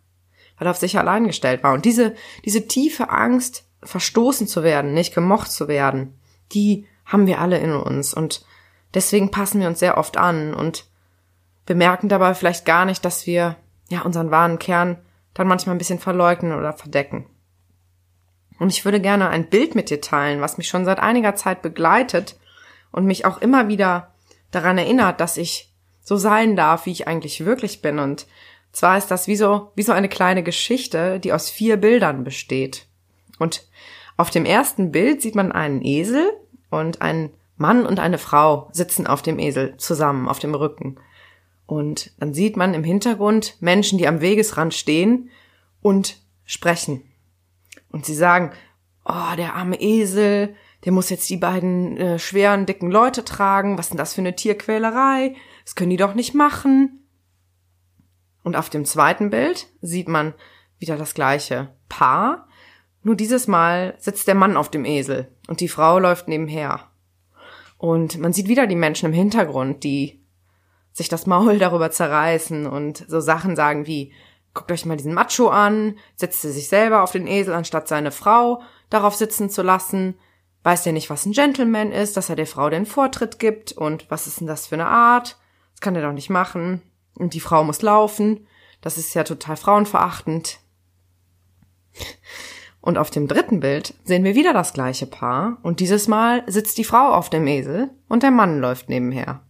weil 0.59 0.69
er 0.69 0.73
auf 0.73 0.77
sich 0.77 0.99
allein 0.99 1.27
gestellt 1.27 1.63
war. 1.63 1.73
Und 1.73 1.85
diese, 1.85 2.15
diese 2.45 2.67
tiefe 2.69 3.11
Angst, 3.11 3.65
verstoßen 3.83 4.47
zu 4.47 4.63
werden, 4.63 4.95
nicht 4.95 5.15
gemocht 5.15 5.51
zu 5.51 5.67
werden, 5.67 6.19
die 6.53 6.87
haben 7.05 7.27
wir 7.27 7.41
alle 7.41 7.59
in 7.59 7.73
uns 7.73 8.15
und 8.15 8.45
deswegen 8.95 9.31
passen 9.31 9.61
wir 9.61 9.69
uns 9.69 9.81
sehr 9.81 9.99
oft 9.99 10.17
an 10.17 10.55
und 10.55 10.87
bemerken 11.67 12.09
dabei 12.09 12.35
vielleicht 12.35 12.65
gar 12.65 12.85
nicht, 12.85 13.05
dass 13.05 13.27
wir 13.27 13.57
ja 13.89 14.03
unseren 14.03 14.31
wahren 14.31 14.59
Kern 14.59 14.99
dann 15.35 15.49
manchmal 15.49 15.75
ein 15.75 15.79
bisschen 15.79 15.99
verleugnen 15.99 16.59
oder 16.59 16.73
verdecken. 16.73 17.27
Und 18.59 18.71
ich 18.71 18.85
würde 18.85 19.01
gerne 19.01 19.29
ein 19.29 19.49
Bild 19.49 19.75
mit 19.75 19.91
dir 19.91 20.01
teilen, 20.01 20.41
was 20.41 20.59
mich 20.59 20.69
schon 20.69 20.85
seit 20.85 21.01
einiger 21.01 21.35
Zeit 21.35 21.63
begleitet 21.63 22.39
und 22.93 23.07
mich 23.07 23.25
auch 23.25 23.39
immer 23.39 23.69
wieder 23.69 24.15
daran 24.51 24.79
erinnert, 24.79 25.21
dass 25.21 25.37
ich 25.37 25.73
so 26.03 26.17
sein 26.17 26.57
darf, 26.57 26.87
wie 26.87 26.93
ich 26.93 27.09
eigentlich 27.09 27.45
wirklich 27.45 27.83
bin. 27.83 27.99
Und 27.99 28.27
zwar 28.73 28.99
ist 28.99 29.11
das 29.11 29.27
wie 29.27 29.37
so, 29.37 29.73
wie 29.75 29.83
so 29.83 29.93
eine 29.93 30.09
kleine 30.09 30.43
Geschichte, 30.43 31.19
die 31.19 31.33
aus 31.33 31.51
vier 31.51 31.77
Bildern 31.77 32.25
besteht. 32.25 32.87
Und 33.39 33.67
auf 34.17 34.31
dem 34.31 34.45
ersten 34.45 34.93
Bild 34.93 35.23
sieht 35.23 35.35
man 35.35 35.53
einen 35.53 35.83
Esel 35.83 36.31
und 36.71 37.01
ein 37.03 37.31
Mann 37.57 37.87
und 37.87 37.99
eine 37.99 38.19
Frau 38.19 38.69
sitzen 38.73 39.07
auf 39.07 39.23
dem 39.23 39.39
Esel 39.39 39.77
zusammen 39.79 40.29
auf 40.29 40.39
dem 40.39 40.55
Rücken. 40.55 40.99
Und 41.73 42.13
dann 42.19 42.35
sieht 42.35 42.59
man 42.59 42.75
im 42.75 42.85
Hintergrund 42.85 43.57
Menschen, 43.61 43.97
die 43.97 44.07
am 44.07 44.21
Wegesrand 44.21 44.75
stehen 44.75 45.31
und 45.81 46.19
sprechen. 46.45 47.01
Und 47.91 48.05
sie 48.05 48.15
sagen, 48.15 48.53
oh, 49.07 49.35
der 49.39 49.55
arme 49.55 49.81
Esel, 49.81 50.55
der 50.85 50.93
muss 50.93 51.09
jetzt 51.09 51.31
die 51.31 51.39
beiden 51.39 51.97
äh, 51.97 52.19
schweren, 52.19 52.67
dicken 52.67 52.91
Leute 52.91 53.25
tragen. 53.25 53.79
Was 53.79 53.89
denn 53.89 53.97
das 53.97 54.13
für 54.13 54.21
eine 54.21 54.37
Tierquälerei? 54.37 55.35
Das 55.65 55.75
können 55.75 55.89
die 55.89 55.97
doch 55.97 56.13
nicht 56.13 56.35
machen. 56.35 57.07
Und 58.43 58.55
auf 58.55 58.69
dem 58.69 58.85
zweiten 58.85 59.31
Bild 59.31 59.69
sieht 59.81 60.09
man 60.09 60.35
wieder 60.79 60.99
das 60.99 61.15
gleiche 61.15 61.75
Paar. 61.89 62.49
Nur 63.03 63.17
dieses 63.17 63.49
Mal 63.49 63.95
sitzt 63.99 64.29
der 64.29 64.35
Mann 64.35 64.59
auf 64.59 64.71
dem 64.71 64.85
Esel 64.85 65.35
und 65.49 65.61
die 65.61 65.69
Frau 65.69 65.99
läuft 65.99 66.29
nebenher. 66.29 66.91
Und 67.79 68.19
man 68.19 68.35
sieht 68.35 68.49
wieder 68.49 68.67
die 68.67 68.77
Menschen 68.77 69.07
im 69.07 69.15
Hintergrund, 69.15 69.85
die 69.85 70.22
sich 70.93 71.09
das 71.09 71.27
Maul 71.27 71.59
darüber 71.61 71.91
zerreißen 71.91 72.67
und 72.67 73.05
so 73.09 73.21
Sachen 73.21 73.57
sagen 73.57 73.87
wie, 73.87 74.13
guckt 74.55 74.71
euch 74.71 74.85
mal 74.85 74.97
diesen 74.97 75.15
Macho 75.15 75.49
an, 75.49 75.97
setzt 76.17 76.45
er 76.45 76.53
sich 76.53 76.69
selber 76.69 77.03
auf 77.03 77.13
den 77.13 77.27
Esel, 77.27 77.55
anstatt 77.55 77.89
seine 77.89 78.11
Frau 78.11 78.63
darauf 78.91 79.15
sitzen 79.15 79.49
zu 79.49 79.63
lassen, 79.63 80.15
weiß 80.63 80.85
der 80.85 80.93
nicht, 80.93 81.11
was 81.11 81.27
ein 81.27 81.33
Gentleman 81.33 81.93
ist, 81.93 82.17
dass 82.17 82.29
er 82.29 82.37
der 82.37 82.47
Frau 82.47 82.71
den 82.71 82.87
Vortritt 82.87 83.39
gibt 83.39 83.73
und 83.73 84.11
was 84.11 84.27
ist 84.27 84.41
denn 84.41 84.47
das 84.47 84.67
für 84.67 84.75
eine 84.75 84.87
Art? 84.87 85.39
Das 85.73 85.81
kann 85.81 85.97
er 85.97 86.03
doch 86.03 86.13
nicht 86.13 86.31
machen. 86.31 86.83
Und 87.15 87.35
die 87.35 87.41
Frau 87.41 87.65
muss 87.65 87.83
laufen. 87.83 88.47
Das 88.81 88.97
ist 88.97 89.15
ja 89.15 89.25
total 89.25 89.57
frauenverachtend. 89.57 90.61
Und 92.81 92.99
auf 92.99 93.11
dem 93.11 93.29
dritten 93.29 93.61
Bild 93.61 93.95
sehen 94.05 94.25
wir 94.25 94.35
wieder 94.35 94.53
das 94.53 94.73
gleiche 94.73 95.07
Paar 95.07 95.59
und 95.63 95.79
dieses 95.79 96.09
Mal 96.09 96.43
sitzt 96.47 96.79
die 96.79 96.85
Frau 96.85 97.13
auf 97.13 97.31
dem 97.31 97.47
Esel 97.47 97.91
und 98.09 98.23
der 98.23 98.33
Mann 98.33 98.59
läuft 98.59 98.89
nebenher. 98.89 99.43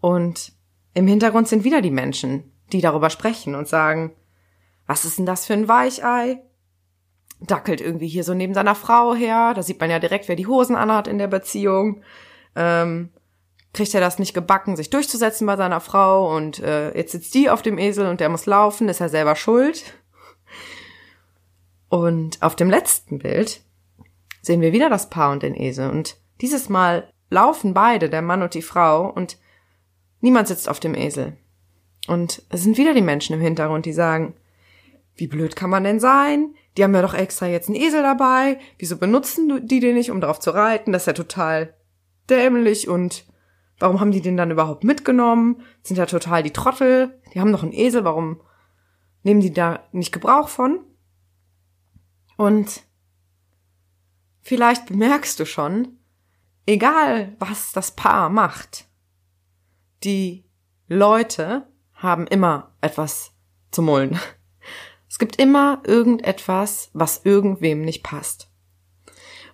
Und 0.00 0.52
im 0.94 1.06
Hintergrund 1.06 1.48
sind 1.48 1.64
wieder 1.64 1.82
die 1.82 1.90
Menschen, 1.90 2.52
die 2.72 2.80
darüber 2.80 3.10
sprechen 3.10 3.54
und 3.54 3.68
sagen, 3.68 4.12
was 4.86 5.04
ist 5.04 5.18
denn 5.18 5.26
das 5.26 5.46
für 5.46 5.54
ein 5.54 5.68
Weichei? 5.68 6.42
Dackelt 7.40 7.80
irgendwie 7.80 8.08
hier 8.08 8.24
so 8.24 8.34
neben 8.34 8.54
seiner 8.54 8.74
Frau 8.74 9.14
her. 9.14 9.54
Da 9.54 9.62
sieht 9.62 9.80
man 9.80 9.90
ja 9.90 9.98
direkt, 9.98 10.28
wer 10.28 10.36
die 10.36 10.46
Hosen 10.46 10.76
anhat 10.76 11.06
in 11.06 11.18
der 11.18 11.28
Beziehung. 11.28 12.02
ähm, 12.56 13.10
kriegt 13.72 13.94
er 13.94 14.00
das 14.00 14.18
nicht 14.18 14.34
gebacken, 14.34 14.76
sich 14.76 14.90
durchzusetzen 14.90 15.46
bei 15.46 15.56
seiner 15.56 15.80
Frau 15.80 16.34
und 16.34 16.58
äh, 16.60 16.96
jetzt 16.96 17.12
sitzt 17.12 17.34
die 17.34 17.50
auf 17.50 17.62
dem 17.62 17.78
Esel 17.78 18.06
und 18.06 18.20
der 18.20 18.28
muss 18.28 18.46
laufen, 18.46 18.88
ist 18.88 19.00
er 19.00 19.08
selber 19.08 19.36
schuld. 19.36 19.84
Und 21.88 22.42
auf 22.42 22.56
dem 22.56 22.70
letzten 22.70 23.18
Bild 23.18 23.62
sehen 24.42 24.60
wir 24.60 24.72
wieder 24.72 24.90
das 24.90 25.10
Paar 25.10 25.30
und 25.32 25.42
den 25.42 25.54
Esel 25.54 25.90
und 25.90 26.16
dieses 26.40 26.68
Mal 26.68 27.12
laufen 27.30 27.74
beide, 27.74 28.08
der 28.08 28.22
Mann 28.22 28.42
und 28.42 28.54
die 28.54 28.62
Frau 28.62 29.08
und 29.08 29.38
niemand 30.20 30.48
sitzt 30.48 30.68
auf 30.68 30.80
dem 30.80 30.94
Esel. 30.94 31.36
Und 32.06 32.42
es 32.48 32.62
sind 32.62 32.78
wieder 32.78 32.94
die 32.94 33.02
Menschen 33.02 33.34
im 33.34 33.40
Hintergrund, 33.40 33.86
die 33.86 33.92
sagen, 33.92 34.34
wie 35.14 35.26
blöd 35.26 35.56
kann 35.56 35.70
man 35.70 35.84
denn 35.84 36.00
sein? 36.00 36.54
Die 36.76 36.84
haben 36.84 36.94
ja 36.94 37.02
doch 37.02 37.14
extra 37.14 37.46
jetzt 37.46 37.68
einen 37.68 37.76
Esel 37.76 38.02
dabei. 38.02 38.58
Wieso 38.78 38.96
benutzen 38.96 39.66
die 39.66 39.80
den 39.80 39.94
nicht, 39.94 40.10
um 40.10 40.20
darauf 40.20 40.38
zu 40.38 40.50
reiten? 40.50 40.92
Das 40.92 41.02
ist 41.02 41.06
ja 41.06 41.12
total 41.12 41.74
dämlich 42.30 42.88
und 42.88 43.24
warum 43.78 44.00
haben 44.00 44.12
die 44.12 44.22
den 44.22 44.36
dann 44.36 44.50
überhaupt 44.50 44.84
mitgenommen? 44.84 45.62
Sind 45.82 45.96
ja 45.96 46.06
total 46.06 46.42
die 46.42 46.52
Trottel. 46.52 47.20
Die 47.34 47.40
haben 47.40 47.52
doch 47.52 47.62
einen 47.62 47.72
Esel, 47.72 48.04
warum 48.04 48.40
nehmen 49.22 49.40
die 49.40 49.52
da 49.52 49.80
nicht 49.92 50.12
Gebrauch 50.12 50.48
von? 50.48 50.80
Und 52.36 52.82
vielleicht 54.40 54.86
bemerkst 54.86 55.40
du 55.40 55.44
schon, 55.44 55.98
egal 56.64 57.34
was 57.38 57.72
das 57.72 57.90
Paar 57.90 58.30
macht, 58.30 58.87
die 60.04 60.44
Leute 60.86 61.66
haben 61.94 62.26
immer 62.26 62.74
etwas 62.80 63.32
zu 63.70 63.82
mullen. 63.82 64.18
Es 65.08 65.18
gibt 65.18 65.36
immer 65.36 65.82
irgendetwas, 65.84 66.90
was 66.92 67.22
irgendwem 67.24 67.80
nicht 67.82 68.02
passt. 68.02 68.50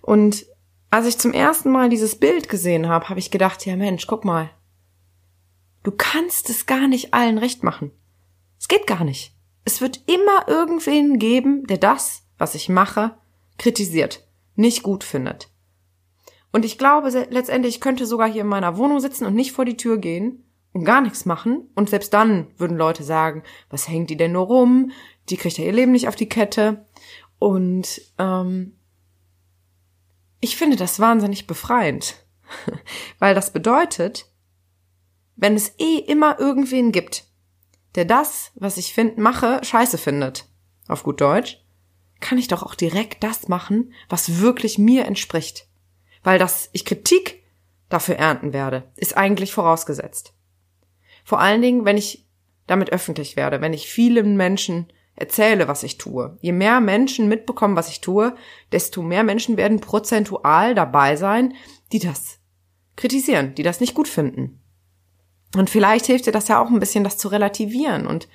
Und 0.01 0.45
als 0.91 1.07
ich 1.07 1.17
zum 1.17 1.33
ersten 1.33 1.71
Mal 1.71 1.89
dieses 1.89 2.19
Bild 2.19 2.49
gesehen 2.49 2.87
habe, 2.87 3.09
habe 3.09 3.19
ich 3.19 3.31
gedacht, 3.31 3.65
ja 3.65 3.75
Mensch, 3.75 4.05
guck 4.05 4.25
mal. 4.25 4.49
Du 5.83 5.91
kannst 5.91 6.49
es 6.49 6.65
gar 6.65 6.87
nicht 6.87 7.13
allen 7.13 7.37
recht 7.37 7.63
machen. 7.63 7.91
Es 8.59 8.67
geht 8.67 8.85
gar 8.85 9.03
nicht. 9.03 9.35
Es 9.63 9.81
wird 9.81 10.01
immer 10.07 10.47
irgendwen 10.47 11.19
geben, 11.19 11.65
der 11.67 11.77
das, 11.77 12.23
was 12.37 12.53
ich 12.55 12.69
mache, 12.69 13.17
kritisiert, 13.57 14.27
nicht 14.55 14.83
gut 14.83 15.03
findet. 15.03 15.49
Und 16.55 16.63
ich 16.63 16.77
glaube, 16.77 17.09
letztendlich 17.31 17.81
könnte 17.81 18.05
sogar 18.05 18.31
hier 18.31 18.43
in 18.43 18.47
meiner 18.47 18.77
Wohnung 18.77 19.01
sitzen 19.01 19.25
und 19.25 19.35
nicht 19.35 19.51
vor 19.51 19.65
die 19.65 19.75
Tür 19.75 19.97
gehen 19.97 20.45
und 20.71 20.85
gar 20.85 21.01
nichts 21.01 21.25
machen. 21.25 21.69
Und 21.75 21.89
selbst 21.89 22.13
dann 22.13 22.47
würden 22.57 22.77
Leute 22.77 23.03
sagen, 23.03 23.43
was 23.69 23.89
hängt 23.89 24.09
die 24.09 24.15
denn 24.15 24.31
nur 24.31 24.45
rum? 24.45 24.91
Die 25.27 25.35
kriegt 25.35 25.57
ja 25.57 25.65
ihr 25.65 25.73
Leben 25.73 25.91
nicht 25.91 26.07
auf 26.07 26.15
die 26.15 26.29
Kette. 26.29 26.85
Und 27.39 28.01
ähm, 28.19 28.77
ich 30.39 30.55
finde 30.55 30.77
das 30.77 31.01
wahnsinnig 31.01 31.45
befreiend. 31.45 32.25
Weil 33.19 33.35
das 33.35 33.51
bedeutet, 33.51 34.31
wenn 35.35 35.55
es 35.55 35.77
eh 35.77 35.97
immer 35.97 36.39
irgendwen 36.39 36.93
gibt, 36.93 37.25
der 37.95 38.05
das, 38.05 38.53
was 38.55 38.77
ich 38.77 38.93
find, 38.93 39.17
mache, 39.17 39.59
scheiße 39.61 39.97
findet, 39.97 40.47
auf 40.87 41.03
gut 41.03 41.19
Deutsch, 41.19 41.61
kann 42.21 42.37
ich 42.37 42.47
doch 42.47 42.63
auch 42.63 42.75
direkt 42.75 43.25
das 43.25 43.49
machen, 43.49 43.91
was 44.07 44.39
wirklich 44.39 44.77
mir 44.77 45.03
entspricht. 45.03 45.67
Weil 46.25 46.39
dass 46.39 46.69
ich 46.73 46.85
Kritik 46.85 47.43
dafür 47.87 48.15
ernten 48.15 48.51
werde, 48.51 48.91
ist 48.97 49.15
eigentlich 49.15 49.53
vorausgesetzt. 49.53 50.33
Vor 51.23 51.39
allen 51.39 51.61
Dingen, 51.61 51.85
wenn 51.85 51.97
ich 51.97 52.25
damit 52.65 52.91
öffentlich 52.91 53.35
werde, 53.35 53.61
wenn 53.61 53.73
ich 53.73 53.87
vielen 53.87 54.35
Menschen 54.35 54.87
erzähle, 55.15 55.67
was 55.67 55.83
ich 55.83 55.99
tue. 55.99 56.35
Je 56.41 56.51
mehr 56.51 56.81
Menschen 56.81 57.29
mitbekommen, 57.29 57.75
was 57.75 57.89
ich 57.89 58.01
tue, 58.01 58.35
desto 58.71 59.03
mehr 59.03 59.23
Menschen 59.23 59.55
werden 59.55 59.79
prozentual 59.79 60.73
dabei 60.73 61.15
sein, 61.15 61.53
die 61.91 61.99
das 61.99 62.39
kritisieren, 62.95 63.53
die 63.53 63.63
das 63.63 63.79
nicht 63.79 63.93
gut 63.93 64.07
finden. 64.07 64.59
Und 65.55 65.69
vielleicht 65.69 66.07
hilft 66.07 66.25
dir 66.25 66.31
das 66.31 66.47
ja 66.47 66.59
auch 66.59 66.71
ein 66.71 66.79
bisschen, 66.79 67.03
das 67.03 67.19
zu 67.19 67.27
relativieren 67.27 68.07
und 68.07 68.27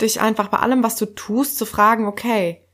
dich 0.00 0.22
einfach 0.22 0.48
bei 0.48 0.56
allem, 0.56 0.82
was 0.82 0.96
du 0.96 1.04
tust, 1.04 1.58
zu 1.58 1.66
fragen, 1.66 2.06
okay, 2.06 2.66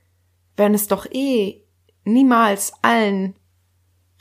wenn 0.57 0.73
es 0.73 0.87
doch 0.87 1.05
eh 1.11 1.65
niemals 2.05 2.73
allen 2.83 3.35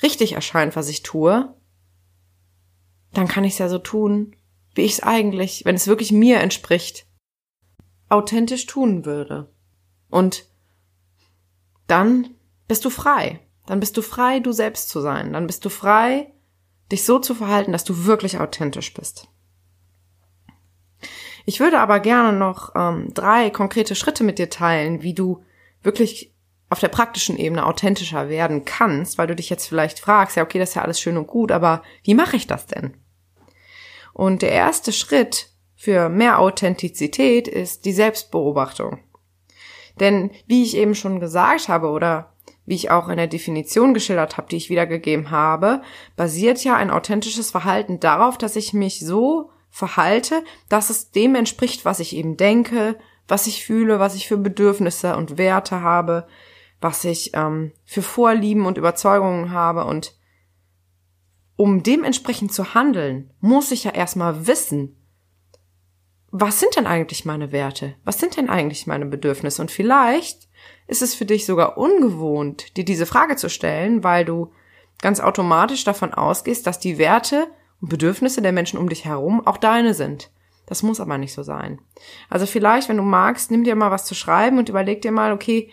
richtig 0.01 0.33
erscheint, 0.33 0.75
was 0.75 0.89
ich 0.89 1.03
tue, 1.03 1.53
dann 3.13 3.27
kann 3.27 3.43
ich 3.43 3.53
es 3.53 3.59
ja 3.59 3.69
so 3.69 3.79
tun, 3.79 4.35
wie 4.75 4.83
ich 4.83 4.93
es 4.93 5.03
eigentlich, 5.03 5.65
wenn 5.65 5.75
es 5.75 5.87
wirklich 5.87 6.11
mir 6.11 6.39
entspricht, 6.39 7.07
authentisch 8.09 8.65
tun 8.65 9.05
würde. 9.05 9.51
Und 10.09 10.45
dann 11.87 12.35
bist 12.67 12.85
du 12.85 12.89
frei. 12.89 13.39
Dann 13.65 13.79
bist 13.79 13.97
du 13.97 14.01
frei, 14.01 14.39
du 14.39 14.51
selbst 14.51 14.89
zu 14.89 15.01
sein. 15.01 15.33
Dann 15.33 15.47
bist 15.47 15.65
du 15.65 15.69
frei, 15.69 16.31
dich 16.91 17.03
so 17.03 17.19
zu 17.19 17.35
verhalten, 17.35 17.71
dass 17.71 17.83
du 17.83 18.05
wirklich 18.05 18.39
authentisch 18.39 18.93
bist. 18.93 19.27
Ich 21.45 21.59
würde 21.59 21.79
aber 21.79 21.99
gerne 21.99 22.37
noch 22.37 22.73
ähm, 22.75 23.13
drei 23.13 23.49
konkrete 23.49 23.95
Schritte 23.95 24.23
mit 24.23 24.37
dir 24.37 24.49
teilen, 24.49 25.01
wie 25.01 25.13
du 25.13 25.43
wirklich 25.81 26.33
auf 26.69 26.79
der 26.79 26.89
praktischen 26.89 27.37
Ebene 27.37 27.65
authentischer 27.65 28.29
werden 28.29 28.65
kannst, 28.65 29.17
weil 29.17 29.27
du 29.27 29.35
dich 29.35 29.49
jetzt 29.49 29.67
vielleicht 29.67 29.99
fragst, 29.99 30.35
ja, 30.35 30.43
okay, 30.43 30.59
das 30.59 30.69
ist 30.69 30.75
ja 30.75 30.81
alles 30.81 30.99
schön 30.99 31.17
und 31.17 31.27
gut, 31.27 31.51
aber 31.51 31.81
wie 32.03 32.13
mache 32.13 32.35
ich 32.35 32.47
das 32.47 32.65
denn? 32.65 32.97
Und 34.13 34.41
der 34.41 34.51
erste 34.51 34.91
Schritt 34.91 35.51
für 35.75 36.09
mehr 36.09 36.39
Authentizität 36.39 37.47
ist 37.47 37.85
die 37.85 37.93
Selbstbeobachtung. 37.93 38.99
Denn 39.99 40.31
wie 40.47 40.63
ich 40.63 40.75
eben 40.75 40.95
schon 40.95 41.19
gesagt 41.19 41.69
habe 41.69 41.89
oder 41.89 42.33
wie 42.65 42.75
ich 42.75 42.91
auch 42.91 43.07
in 43.07 43.17
der 43.17 43.27
Definition 43.27 43.93
geschildert 43.93 44.37
habe, 44.37 44.49
die 44.49 44.57
ich 44.57 44.69
wiedergegeben 44.69 45.31
habe, 45.31 45.81
basiert 46.15 46.63
ja 46.63 46.75
ein 46.75 46.91
authentisches 46.91 47.49
Verhalten 47.49 47.99
darauf, 47.99 48.37
dass 48.37 48.55
ich 48.55 48.73
mich 48.73 48.99
so 48.99 49.51
verhalte, 49.69 50.43
dass 50.67 50.89
es 50.89 51.11
dem 51.11 51.35
entspricht, 51.35 51.85
was 51.85 51.99
ich 51.99 52.15
eben 52.15 52.35
denke, 52.35 52.97
was 53.27 53.47
ich 53.47 53.65
fühle, 53.65 53.99
was 53.99 54.15
ich 54.15 54.27
für 54.27 54.37
Bedürfnisse 54.37 55.15
und 55.15 55.37
Werte 55.37 55.81
habe, 55.81 56.27
was 56.81 57.03
ich 57.03 57.31
ähm, 57.33 57.71
für 57.85 58.01
Vorlieben 58.01 58.65
und 58.65 58.77
Überzeugungen 58.77 59.51
habe 59.51 59.85
und 59.85 60.15
um 61.55 61.81
dementsprechend 61.81 62.53
zu 62.53 62.75
handeln, 62.75 63.31
muss 63.39 63.71
ich 63.71 63.83
ja 63.83 63.91
erstmal 63.91 64.45
wissen, 64.45 64.95
was 66.29 66.59
sind 66.59 66.75
denn 66.75 66.85
eigentlich 66.85 67.25
meine 67.25 67.51
Werte? 67.51 67.95
Was 68.03 68.19
sind 68.19 68.37
denn 68.37 68.49
eigentlich 68.49 68.85
meine 68.85 69.05
Bedürfnisse? 69.05 69.61
Und 69.61 69.71
vielleicht 69.71 70.47
ist 70.85 71.01
es 71.01 71.15
für 71.15 71.25
dich 71.25 71.45
sogar 71.45 71.77
ungewohnt, 71.77 72.77
dir 72.77 72.85
diese 72.85 73.05
Frage 73.05 73.37
zu 73.37 73.49
stellen, 73.49 74.03
weil 74.03 74.23
du 74.23 74.51
ganz 75.01 75.19
automatisch 75.19 75.83
davon 75.83 76.13
ausgehst, 76.13 76.67
dass 76.67 76.79
die 76.79 76.97
Werte 76.97 77.47
und 77.81 77.89
Bedürfnisse 77.89 78.41
der 78.41 78.51
Menschen 78.51 78.77
um 78.77 78.89
dich 78.89 79.05
herum 79.05 79.45
auch 79.45 79.57
deine 79.57 79.93
sind. 79.93 80.29
Das 80.65 80.83
muss 80.83 80.99
aber 80.99 81.17
nicht 81.17 81.33
so 81.33 81.43
sein. 81.43 81.79
Also 82.29 82.45
vielleicht, 82.45 82.89
wenn 82.89 82.97
du 82.97 83.03
magst, 83.03 83.51
nimm 83.51 83.63
dir 83.63 83.75
mal 83.75 83.91
was 83.91 84.05
zu 84.05 84.15
schreiben 84.15 84.57
und 84.57 84.69
überleg 84.69 85.01
dir 85.01 85.11
mal, 85.11 85.31
okay, 85.31 85.71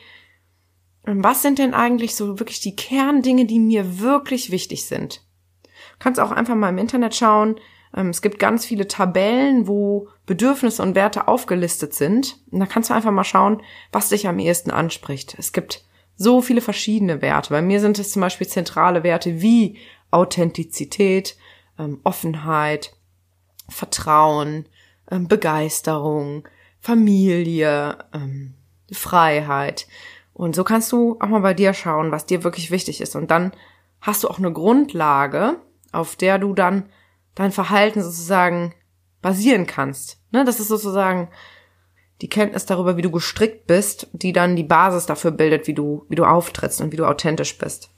was 1.07 1.43
sind 1.43 1.59
denn 1.59 1.75
eigentlich 1.75 2.15
so 2.15 2.39
wirklich 2.39 2.61
die 2.61 2.77
Kerndinge, 2.77 3.45
die 3.45 3.59
mir 3.59 4.01
wirklich 4.01 4.51
wichtig 4.51 4.87
sind? 4.87 5.25
kannst 6.05 6.21
auch 6.21 6.33
einfach 6.33 6.55
mal 6.55 6.69
im 6.69 6.79
Internet 6.79 7.15
schauen. 7.15 7.57
Ähm, 7.97 8.11
es 8.11 8.23
gibt 8.23 8.39
ganz 8.39 8.67
viele 8.67 8.87
Tabellen, 8.87 9.67
wo 9.67 10.09
Bedürfnisse 10.27 10.83
und 10.83 10.95
Werte 10.95 11.29
aufgelistet 11.29 11.95
sind. 11.95 12.39
Und 12.51 12.61
da 12.61 12.67
kannst 12.67 12.91
du 12.91 12.95
einfach 12.95 13.11
mal 13.11 13.25
schauen, 13.25 13.63
was 13.91 14.11
dich 14.11 14.29
am 14.29 14.39
ehesten 14.39 14.71
anspricht. 14.71 15.35
Es 15.39 15.53
gibt 15.53 15.85
so 16.17 16.43
viele 16.43 16.61
verschiedene 16.61 17.23
Werte. 17.23 17.51
Bei 17.51 17.63
mir 17.63 17.81
sind 17.81 17.99
es 17.99 18.13
zum 18.13 18.21
Beispiel 18.21 18.47
zentrale 18.47 19.03
Werte 19.03 19.41
wie 19.41 19.79
Authentizität, 20.11 21.37
ähm, 21.79 22.01
Offenheit, 22.05 22.95
Vertrauen, 23.69 24.67
ähm, 25.11 25.27
Begeisterung, 25.27 26.47
Familie, 26.81 27.97
Freiheit. 28.93 29.87
Und 30.35 30.55
so 30.55 30.65
kannst 30.65 30.93
du 30.93 31.17
auch 31.21 31.29
mal 31.29 31.41
bei 31.41 31.55
dir 31.55 31.73
schauen, 31.73 32.11
was 32.11 32.27
dir 32.27 32.45
wirklich 32.45 32.71
wichtig 32.71 33.01
ist. 33.01 33.17
Und 33.17 33.31
dann 33.31 33.53
hast 34.01 34.25
du 34.25 34.29
auch 34.29 34.39
eine 34.39 34.53
Grundlage, 34.53 35.61
auf 35.93 36.17
der 36.17 36.39
du 36.39 36.53
dann 36.53 36.91
dein 37.35 37.53
Verhalten 37.53 38.03
sozusagen 38.03 38.75
basieren 39.23 39.67
kannst. 39.67 40.21
Ne, 40.33 40.45
das 40.45 40.61
ist 40.61 40.69
sozusagen 40.69 41.29
die 42.21 42.29
Kenntnis 42.29 42.67
darüber, 42.67 42.97
wie 42.97 43.03
du 43.03 43.11
gestrickt 43.11 43.67
bist, 43.67 44.09
die 44.13 44.33
dann 44.33 44.57
die 44.57 44.65
Basis 44.65 45.07
dafür 45.07 45.31
bildet, 45.31 45.67
wie 45.67 45.75
du, 45.75 46.05
wie 46.09 46.17
du 46.17 46.25
auftrittst 46.25 46.81
und 46.81 46.93
wie 46.93 46.97
du 46.97 47.07
authentisch 47.07 47.57
bist. 47.57 47.91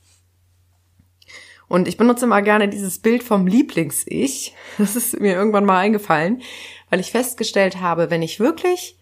Und 1.69 1.89
ich 1.89 1.97
benutze 1.97 2.27
mal 2.27 2.43
gerne 2.43 2.69
dieses 2.69 2.99
Bild 2.99 3.23
vom 3.23 3.47
Lieblings-Ich. 3.47 4.55
Das 4.79 4.95
ist 4.95 5.19
mir 5.19 5.35
irgendwann 5.35 5.65
mal 5.65 5.79
eingefallen, 5.79 6.43
weil 6.91 7.01
ich 7.01 7.13
festgestellt 7.13 7.81
habe, 7.81 8.11
wenn 8.11 8.23
ich 8.23 8.41
wirklich 8.41 8.99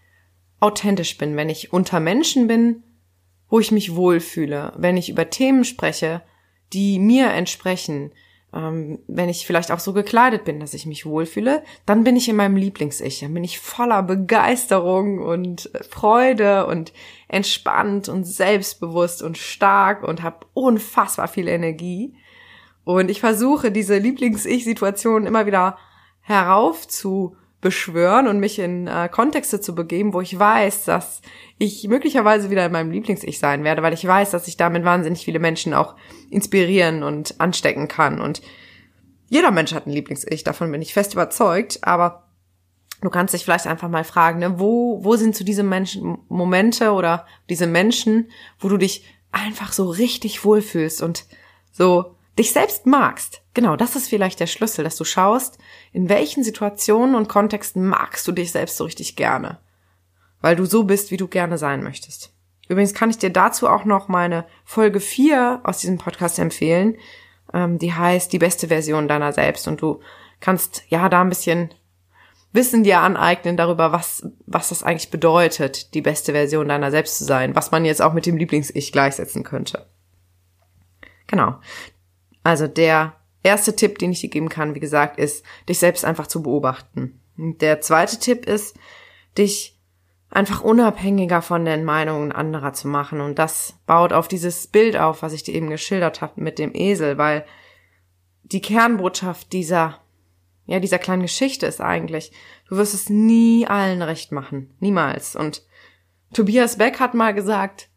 authentisch 0.60 1.18
bin, 1.18 1.36
wenn 1.36 1.48
ich 1.48 1.72
unter 1.72 2.00
Menschen 2.00 2.46
bin, 2.46 2.82
wo 3.54 3.60
ich 3.60 3.70
mich 3.70 3.94
wohlfühle, 3.94 4.72
wenn 4.76 4.96
ich 4.96 5.08
über 5.08 5.30
Themen 5.30 5.62
spreche, 5.62 6.22
die 6.72 6.98
mir 6.98 7.30
entsprechen, 7.30 8.10
ähm, 8.52 8.98
wenn 9.06 9.28
ich 9.28 9.46
vielleicht 9.46 9.70
auch 9.70 9.78
so 9.78 9.92
gekleidet 9.92 10.44
bin, 10.44 10.58
dass 10.58 10.74
ich 10.74 10.86
mich 10.86 11.06
wohlfühle, 11.06 11.62
dann 11.86 12.02
bin 12.02 12.16
ich 12.16 12.28
in 12.28 12.34
meinem 12.34 12.56
Lieblings-Ich. 12.56 13.20
Dann 13.20 13.32
bin 13.32 13.44
ich 13.44 13.60
voller 13.60 14.02
Begeisterung 14.02 15.20
und 15.20 15.70
Freude 15.88 16.66
und 16.66 16.92
entspannt 17.28 18.08
und 18.08 18.24
selbstbewusst 18.24 19.22
und 19.22 19.38
stark 19.38 20.02
und 20.02 20.24
habe 20.24 20.46
unfassbar 20.52 21.28
viel 21.28 21.46
Energie. 21.46 22.16
Und 22.82 23.08
ich 23.08 23.20
versuche, 23.20 23.70
diese 23.70 23.98
Lieblings-Ich-Situation 23.98 25.26
immer 25.26 25.46
wieder 25.46 25.78
herauf 26.22 26.88
beschwören 27.64 28.28
und 28.28 28.40
mich 28.40 28.58
in 28.58 28.86
äh, 28.86 29.08
Kontexte 29.10 29.58
zu 29.58 29.74
begeben, 29.74 30.12
wo 30.12 30.20
ich 30.20 30.38
weiß, 30.38 30.84
dass 30.84 31.22
ich 31.56 31.88
möglicherweise 31.88 32.50
wieder 32.50 32.66
in 32.66 32.72
meinem 32.72 32.90
Lieblings-Ich 32.90 33.38
sein 33.38 33.64
werde, 33.64 33.82
weil 33.82 33.94
ich 33.94 34.06
weiß, 34.06 34.32
dass 34.32 34.46
ich 34.48 34.58
damit 34.58 34.84
wahnsinnig 34.84 35.24
viele 35.24 35.38
Menschen 35.38 35.72
auch 35.72 35.94
inspirieren 36.28 37.02
und 37.02 37.40
anstecken 37.40 37.88
kann. 37.88 38.20
Und 38.20 38.42
jeder 39.30 39.50
Mensch 39.50 39.72
hat 39.72 39.86
ein 39.86 39.92
Lieblings-Ich, 39.92 40.44
davon 40.44 40.70
bin 40.70 40.82
ich 40.82 40.92
fest 40.92 41.14
überzeugt, 41.14 41.78
aber 41.80 42.28
du 43.00 43.08
kannst 43.08 43.32
dich 43.32 43.44
vielleicht 43.44 43.66
einfach 43.66 43.88
mal 43.88 44.04
fragen, 44.04 44.40
ne, 44.40 44.60
wo, 44.60 45.02
wo 45.02 45.16
sind 45.16 45.34
so 45.34 45.42
diese 45.42 45.62
Menschen, 45.62 46.18
Momente 46.28 46.92
oder 46.92 47.26
diese 47.48 47.66
Menschen, 47.66 48.28
wo 48.58 48.68
du 48.68 48.76
dich 48.76 49.06
einfach 49.32 49.72
so 49.72 49.88
richtig 49.88 50.44
wohlfühlst 50.44 51.00
und 51.00 51.24
so 51.72 52.14
dich 52.38 52.52
selbst 52.52 52.86
magst. 52.86 53.42
Genau, 53.54 53.76
das 53.76 53.96
ist 53.96 54.08
vielleicht 54.08 54.40
der 54.40 54.46
Schlüssel, 54.46 54.84
dass 54.84 54.96
du 54.96 55.04
schaust, 55.04 55.58
in 55.92 56.08
welchen 56.08 56.42
Situationen 56.42 57.14
und 57.14 57.28
Kontexten 57.28 57.86
magst 57.86 58.26
du 58.26 58.32
dich 58.32 58.52
selbst 58.52 58.76
so 58.76 58.84
richtig 58.84 59.16
gerne. 59.16 59.58
Weil 60.40 60.56
du 60.56 60.66
so 60.66 60.84
bist, 60.84 61.10
wie 61.10 61.16
du 61.16 61.28
gerne 61.28 61.58
sein 61.58 61.82
möchtest. 61.82 62.32
Übrigens 62.68 62.94
kann 62.94 63.10
ich 63.10 63.18
dir 63.18 63.30
dazu 63.30 63.68
auch 63.68 63.84
noch 63.84 64.08
meine 64.08 64.46
Folge 64.64 65.00
4 65.00 65.60
aus 65.64 65.78
diesem 65.78 65.98
Podcast 65.98 66.38
empfehlen. 66.38 66.96
Ähm, 67.52 67.78
die 67.78 67.92
heißt 67.92 68.32
die 68.32 68.38
beste 68.38 68.68
Version 68.68 69.06
deiner 69.06 69.32
selbst 69.32 69.68
und 69.68 69.80
du 69.80 70.00
kannst 70.40 70.82
ja 70.88 71.08
da 71.08 71.20
ein 71.20 71.28
bisschen 71.28 71.72
Wissen 72.54 72.84
dir 72.84 73.00
aneignen 73.00 73.56
darüber, 73.56 73.90
was, 73.90 74.28
was 74.46 74.68
das 74.68 74.84
eigentlich 74.84 75.10
bedeutet, 75.10 75.92
die 75.92 76.00
beste 76.00 76.30
Version 76.30 76.68
deiner 76.68 76.92
selbst 76.92 77.18
zu 77.18 77.24
sein, 77.24 77.56
was 77.56 77.72
man 77.72 77.84
jetzt 77.84 78.00
auch 78.00 78.12
mit 78.12 78.26
dem 78.26 78.36
Lieblings-Ich 78.36 78.92
gleichsetzen 78.92 79.42
könnte. 79.42 79.86
Genau. 81.26 81.56
Also 82.44 82.68
der 82.68 83.14
erste 83.42 83.74
Tipp, 83.74 83.98
den 83.98 84.12
ich 84.12 84.20
dir 84.20 84.30
geben 84.30 84.48
kann, 84.48 84.74
wie 84.76 84.80
gesagt, 84.80 85.18
ist, 85.18 85.44
dich 85.68 85.78
selbst 85.80 86.04
einfach 86.04 86.28
zu 86.28 86.42
beobachten. 86.42 87.20
Und 87.36 87.62
der 87.62 87.80
zweite 87.80 88.18
Tipp 88.18 88.46
ist, 88.46 88.76
dich 89.36 89.76
einfach 90.30 90.62
unabhängiger 90.62 91.42
von 91.42 91.64
den 91.64 91.84
Meinungen 91.84 92.32
anderer 92.32 92.72
zu 92.72 92.88
machen. 92.88 93.20
Und 93.20 93.38
das 93.38 93.74
baut 93.86 94.12
auf 94.12 94.28
dieses 94.28 94.66
Bild 94.66 94.96
auf, 94.96 95.22
was 95.22 95.32
ich 95.32 95.42
dir 95.42 95.54
eben 95.54 95.70
geschildert 95.70 96.20
habe 96.20 96.40
mit 96.40 96.58
dem 96.58 96.74
Esel, 96.74 97.18
weil 97.18 97.44
die 98.42 98.60
Kernbotschaft 98.60 99.52
dieser, 99.52 100.00
ja, 100.66 100.80
dieser 100.80 100.98
kleinen 100.98 101.22
Geschichte 101.22 101.66
ist 101.66 101.80
eigentlich, 101.80 102.32
du 102.68 102.76
wirst 102.76 102.94
es 102.94 103.08
nie 103.08 103.66
allen 103.66 104.02
recht 104.02 104.32
machen. 104.32 104.74
Niemals. 104.80 105.36
Und 105.36 105.64
Tobias 106.32 106.78
Beck 106.78 107.00
hat 107.00 107.14
mal 107.14 107.32
gesagt, 107.32 107.88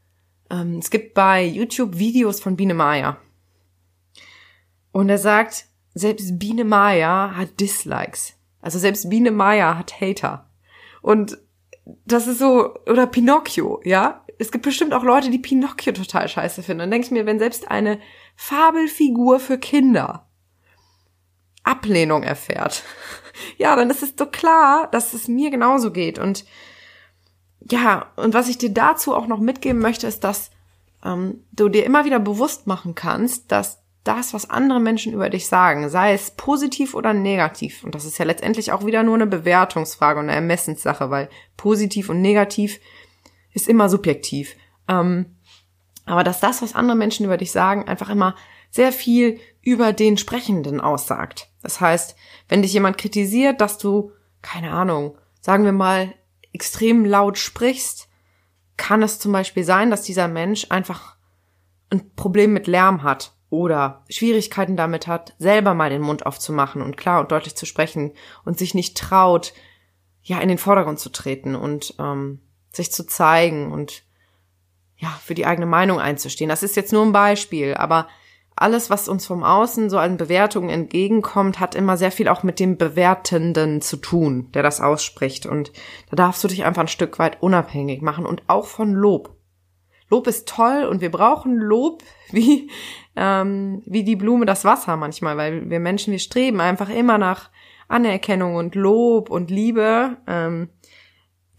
ähm, 0.50 0.78
es 0.78 0.90
gibt 0.90 1.14
bei 1.16 1.44
YouTube 1.44 1.98
Videos 1.98 2.40
von 2.40 2.56
Biene 2.56 2.76
Maya. 2.76 3.18
Und 4.98 5.10
er 5.10 5.20
sagt, 5.20 5.66
selbst 5.94 6.40
Biene 6.40 6.66
Maya 6.66 7.36
hat 7.36 7.60
Dislikes. 7.60 8.34
Also 8.62 8.80
selbst 8.80 9.12
Biene 9.12 9.30
Maya 9.30 9.78
hat 9.78 10.02
Hater. 10.02 10.50
Und 11.04 11.38
das 11.86 12.26
ist 12.26 12.40
so, 12.40 12.74
oder 12.88 13.06
Pinocchio, 13.06 13.80
ja? 13.84 14.26
Es 14.40 14.52
gibt 14.52 14.64
bestimmt 14.64 14.96
auch 14.96 15.04
Leute, 15.04 15.30
die 15.30 15.38
Pinocchio 15.38 15.94
total 15.94 16.28
scheiße 16.28 16.64
finden. 16.64 16.82
Und 16.82 16.90
denkst 16.90 17.12
mir, 17.12 17.28
wenn 17.28 17.38
selbst 17.38 17.70
eine 17.70 18.00
Fabelfigur 18.36 19.40
für 19.40 19.60
Kinder 19.60 20.28
Ablehnung 21.62 22.24
erfährt, 22.24 22.82
ja, 23.60 23.76
dann 23.76 23.92
ist 23.92 24.02
es 24.02 24.16
doch 24.16 24.32
klar, 24.32 24.90
dass 24.90 25.14
es 25.14 25.28
mir 25.28 25.52
genauso 25.52 25.92
geht. 25.92 26.18
Und 26.18 26.44
ja, 27.60 28.12
und 28.16 28.34
was 28.34 28.50
ich 28.50 28.58
dir 28.58 28.74
dazu 28.74 29.14
auch 29.14 29.28
noch 29.28 29.42
mitgeben 29.42 29.80
möchte, 29.80 30.08
ist, 30.08 30.24
dass 30.24 30.50
ähm, 31.06 31.44
du 31.52 31.70
dir 31.70 31.86
immer 31.86 32.04
wieder 32.04 32.18
bewusst 32.18 32.66
machen 32.66 32.96
kannst, 32.96 33.52
dass 33.52 33.84
das, 34.08 34.34
was 34.34 34.50
andere 34.50 34.80
Menschen 34.80 35.14
über 35.14 35.30
dich 35.30 35.48
sagen, 35.48 35.90
sei 35.90 36.14
es 36.14 36.32
positiv 36.32 36.94
oder 36.94 37.14
negativ, 37.14 37.84
und 37.84 37.94
das 37.94 38.06
ist 38.06 38.18
ja 38.18 38.26
letztendlich 38.26 38.72
auch 38.72 38.86
wieder 38.86 39.04
nur 39.04 39.16
eine 39.16 39.28
Bewertungsfrage 39.28 40.20
und 40.20 40.26
eine 40.26 40.36
Ermessenssache, 40.36 41.10
weil 41.10 41.30
positiv 41.58 42.10
und 42.10 42.22
negativ 42.22 42.80
ist 43.54 43.68
immer 43.68 43.90
subjektiv. 43.90 44.56
Ähm, 44.88 45.38
aber 46.06 46.24
dass 46.24 46.40
das, 46.40 46.62
was 46.62 46.76
andere 46.76 46.98
Menschen 46.98 47.26
über 47.26 47.38
dich 47.38 47.52
sagen, 47.52 47.88
einfach 47.88 48.10
immer 48.10 48.36
sehr 48.72 48.92
viel 48.92 49.40
über 49.62 49.94
den 49.94 50.18
Sprechenden 50.18 50.80
aussagt. 50.80 51.50
Das 51.62 51.82
heißt, 51.82 52.16
wenn 52.48 52.62
dich 52.62 52.74
jemand 52.74 52.98
kritisiert, 52.98 53.60
dass 53.60 53.78
du, 53.78 54.12
keine 54.42 54.72
Ahnung, 54.72 55.18
sagen 55.42 55.66
wir 55.66 55.74
mal, 55.74 56.14
extrem 56.54 57.04
laut 57.04 57.38
sprichst, 57.38 58.08
kann 58.78 59.04
es 59.04 59.20
zum 59.20 59.32
Beispiel 59.32 59.64
sein, 59.64 59.92
dass 59.92 60.04
dieser 60.04 60.28
Mensch 60.28 60.68
einfach 60.70 61.18
ein 61.90 62.14
Problem 62.16 62.54
mit 62.54 62.68
Lärm 62.68 63.04
hat 63.04 63.37
oder 63.50 64.04
Schwierigkeiten 64.10 64.76
damit 64.76 65.08
hat, 65.08 65.36
selber 65.40 65.74
mal 65.74 65.90
den 65.90 66.02
Mund 66.02 66.26
aufzumachen 66.26 66.82
und 66.82 66.98
klar 66.98 67.22
und 67.22 67.32
deutlich 67.32 67.56
zu 67.56 67.66
sprechen 67.66 68.12
und 68.44 68.58
sich 68.58 68.74
nicht 68.74 68.98
traut, 68.98 69.54
ja, 70.22 70.40
in 70.40 70.50
den 70.50 70.58
Vordergrund 70.58 71.00
zu 71.00 71.10
treten 71.10 71.56
und 71.56 71.96
ähm, 72.00 72.42
sich 72.74 72.92
zu 72.92 73.06
zeigen 73.06 73.72
und 73.72 74.04
ja, 74.98 75.10
für 75.24 75.36
die 75.36 75.46
eigene 75.46 75.68
Meinung 75.68 76.00
einzustehen. 76.00 76.50
Das 76.50 76.64
ist 76.64 76.76
jetzt 76.76 76.92
nur 76.92 77.06
ein 77.06 77.14
Beispiel, 77.14 77.76
aber 77.76 78.08
alles, 78.58 78.90
was 78.90 79.08
uns 79.08 79.28
vom 79.28 79.44
Außen 79.44 79.90
so 79.90 80.00
an 80.00 80.18
Bewertungen 80.18 80.70
entgegenkommt, 80.70 81.60
hat 81.60 81.76
immer 81.76 81.96
sehr 81.96 82.12
viel 82.12 82.28
auch 82.28 82.42
mit 82.42 82.60
dem 82.60 82.78
Bewertenden 82.78 83.82
zu 83.82 83.98
tun, 83.98 84.52
der 84.54 84.64
das 84.64 84.82
ausspricht. 84.82 85.46
Und 85.46 85.72
da 86.10 86.16
darfst 86.16 86.44
du 86.44 86.48
dich 86.48 86.66
einfach 86.66 86.82
ein 86.82 86.88
Stück 86.88 87.20
weit 87.20 87.42
unabhängig 87.42 88.02
machen 88.02 88.26
und 88.26 88.42
auch 88.48 88.66
von 88.66 88.94
Lob. 88.94 89.37
Lob 90.10 90.28
ist 90.28 90.48
toll 90.48 90.86
und 90.90 91.02
wir 91.02 91.12
brauchen 91.12 91.58
Lob 91.58 92.04
wie, 92.32 92.70
ähm, 93.16 93.82
wie 93.86 94.04
die 94.04 94.16
Blume 94.16 94.46
das 94.46 94.66
Wasser 94.66 94.98
manchmal, 94.98 95.38
weil 95.38 95.70
wir 95.70 95.80
Menschen, 95.80 96.12
wir 96.12 96.20
streben 96.20 96.62
einfach 96.62 96.90
immer 96.90 97.18
nach 97.18 97.50
Anerkennung 97.88 98.56
und 98.56 98.76
Lob 98.76 99.30
und 99.30 99.50
Liebe. 99.50 100.18
Ähm, 100.28 100.70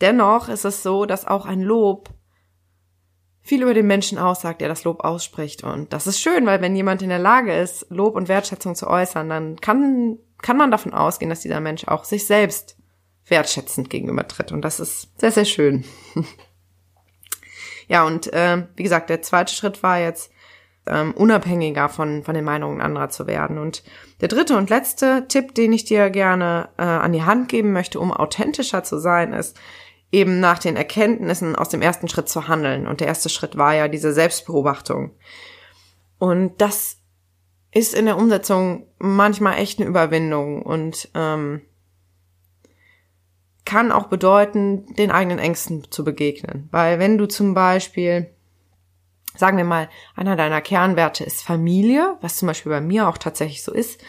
dennoch 0.01 0.49
ist 0.49 0.65
es 0.65 0.83
so, 0.83 1.07
dass 1.07 1.27
auch 1.27 1.47
ein 1.47 1.63
Lob 1.63 2.11
viel 3.41 3.63
über 3.63 3.73
den 3.73 3.87
Menschen 3.87 4.19
aussagt, 4.19 4.61
der 4.61 4.69
das 4.69 4.85
Lob 4.85 5.03
ausspricht. 5.05 5.65
Und 5.65 5.93
das 5.95 6.07
ist 6.07 6.21
schön, 6.21 6.45
weil 6.45 6.61
wenn 6.61 6.77
jemand 6.77 7.01
in 7.01 7.09
der 7.09 7.19
Lage 7.19 7.59
ist, 7.59 7.87
Lob 7.89 8.15
und 8.15 8.29
Wertschätzung 8.29 8.75
zu 8.75 8.87
äußern, 8.87 9.29
dann 9.31 9.57
kann, 9.57 10.19
kann 10.43 10.59
man 10.59 10.71
davon 10.71 10.93
ausgehen, 10.93 11.31
dass 11.31 11.41
dieser 11.41 11.61
Mensch 11.61 11.89
auch 11.89 12.05
sich 12.05 12.27
selbst 12.27 12.77
wertschätzend 13.27 13.89
gegenübertritt. 13.89 14.53
Und 14.53 14.63
das 14.63 14.81
ist 14.81 15.19
sehr, 15.19 15.33
sehr 15.33 15.47
schön. 15.47 15.85
Ja, 17.89 18.07
und 18.07 18.33
äh, 18.33 18.65
wie 18.77 18.83
gesagt, 18.83 19.11
der 19.11 19.23
zweite 19.23 19.53
Schritt 19.53 19.83
war 19.83 19.99
jetzt, 19.99 20.31
ähm, 20.89 21.13
unabhängiger 21.13 21.89
von, 21.89 22.23
von 22.25 22.35
den 22.35 22.45
Meinungen 22.45 22.81
anderer 22.81 23.11
zu 23.11 23.27
werden. 23.27 23.59
Und 23.59 23.83
der 24.21 24.29
dritte 24.29 24.57
und 24.57 24.71
letzte 24.71 25.27
Tipp, 25.29 25.55
den 25.55 25.73
ich 25.73 25.85
dir 25.85 26.11
gerne 26.11 26.71
äh, 26.79 26.83
an 26.83 27.13
die 27.13 27.23
Hand 27.23 27.49
geben 27.49 27.73
möchte, 27.73 28.01
um 28.01 28.13
authentischer 28.13 28.83
zu 28.85 28.99
sein, 28.99 29.33
ist 29.33 29.59
eben 30.11 30.41
nach 30.41 30.59
den 30.59 30.77
Erkenntnissen 30.77 31.55
aus 31.55 31.69
dem 31.69 31.83
ersten 31.83 32.09
Schritt 32.09 32.29
zu 32.29 32.49
handeln. 32.49 32.87
Und 32.87 33.01
der 33.01 33.09
erste 33.09 33.29
Schritt 33.29 33.57
war 33.57 33.75
ja 33.75 33.89
diese 33.89 34.13
Selbstbeobachtung. 34.13 35.13
Und 36.19 36.61
das 36.61 36.97
ist 37.73 37.95
in 37.95 38.07
der 38.07 38.17
Umsetzung 38.17 38.87
manchmal 38.99 39.59
echt 39.59 39.79
eine 39.79 39.89
Überwindung 39.89 40.63
und 40.63 41.11
ähm, 41.15 41.61
kann 43.69 43.93
auch 43.93 44.07
bedeuten, 44.07 44.87
den 44.95 45.11
eigenen 45.11 45.39
Ängsten 45.39 45.85
zu 45.91 46.03
begegnen. 46.03 46.69
Weil 46.71 46.99
wenn 46.99 47.19
du 47.19 47.29
zum 47.29 47.53
Beispiel, 47.53 48.31
sagen 49.37 49.59
wir 49.59 49.65
mal, 49.65 49.91
einer 50.17 50.37
deiner 50.37 50.63
Kernwerte 50.63 51.23
ist 51.23 51.43
Familie, 51.43 52.17
was 52.23 52.37
zum 52.37 52.49
Beispiel 52.49 52.73
bei 52.73 52.81
mir 52.81 53.09
auch 53.09 53.19
tatsächlich 53.19 53.63
so 53.63 53.73
ist, 53.73 54.01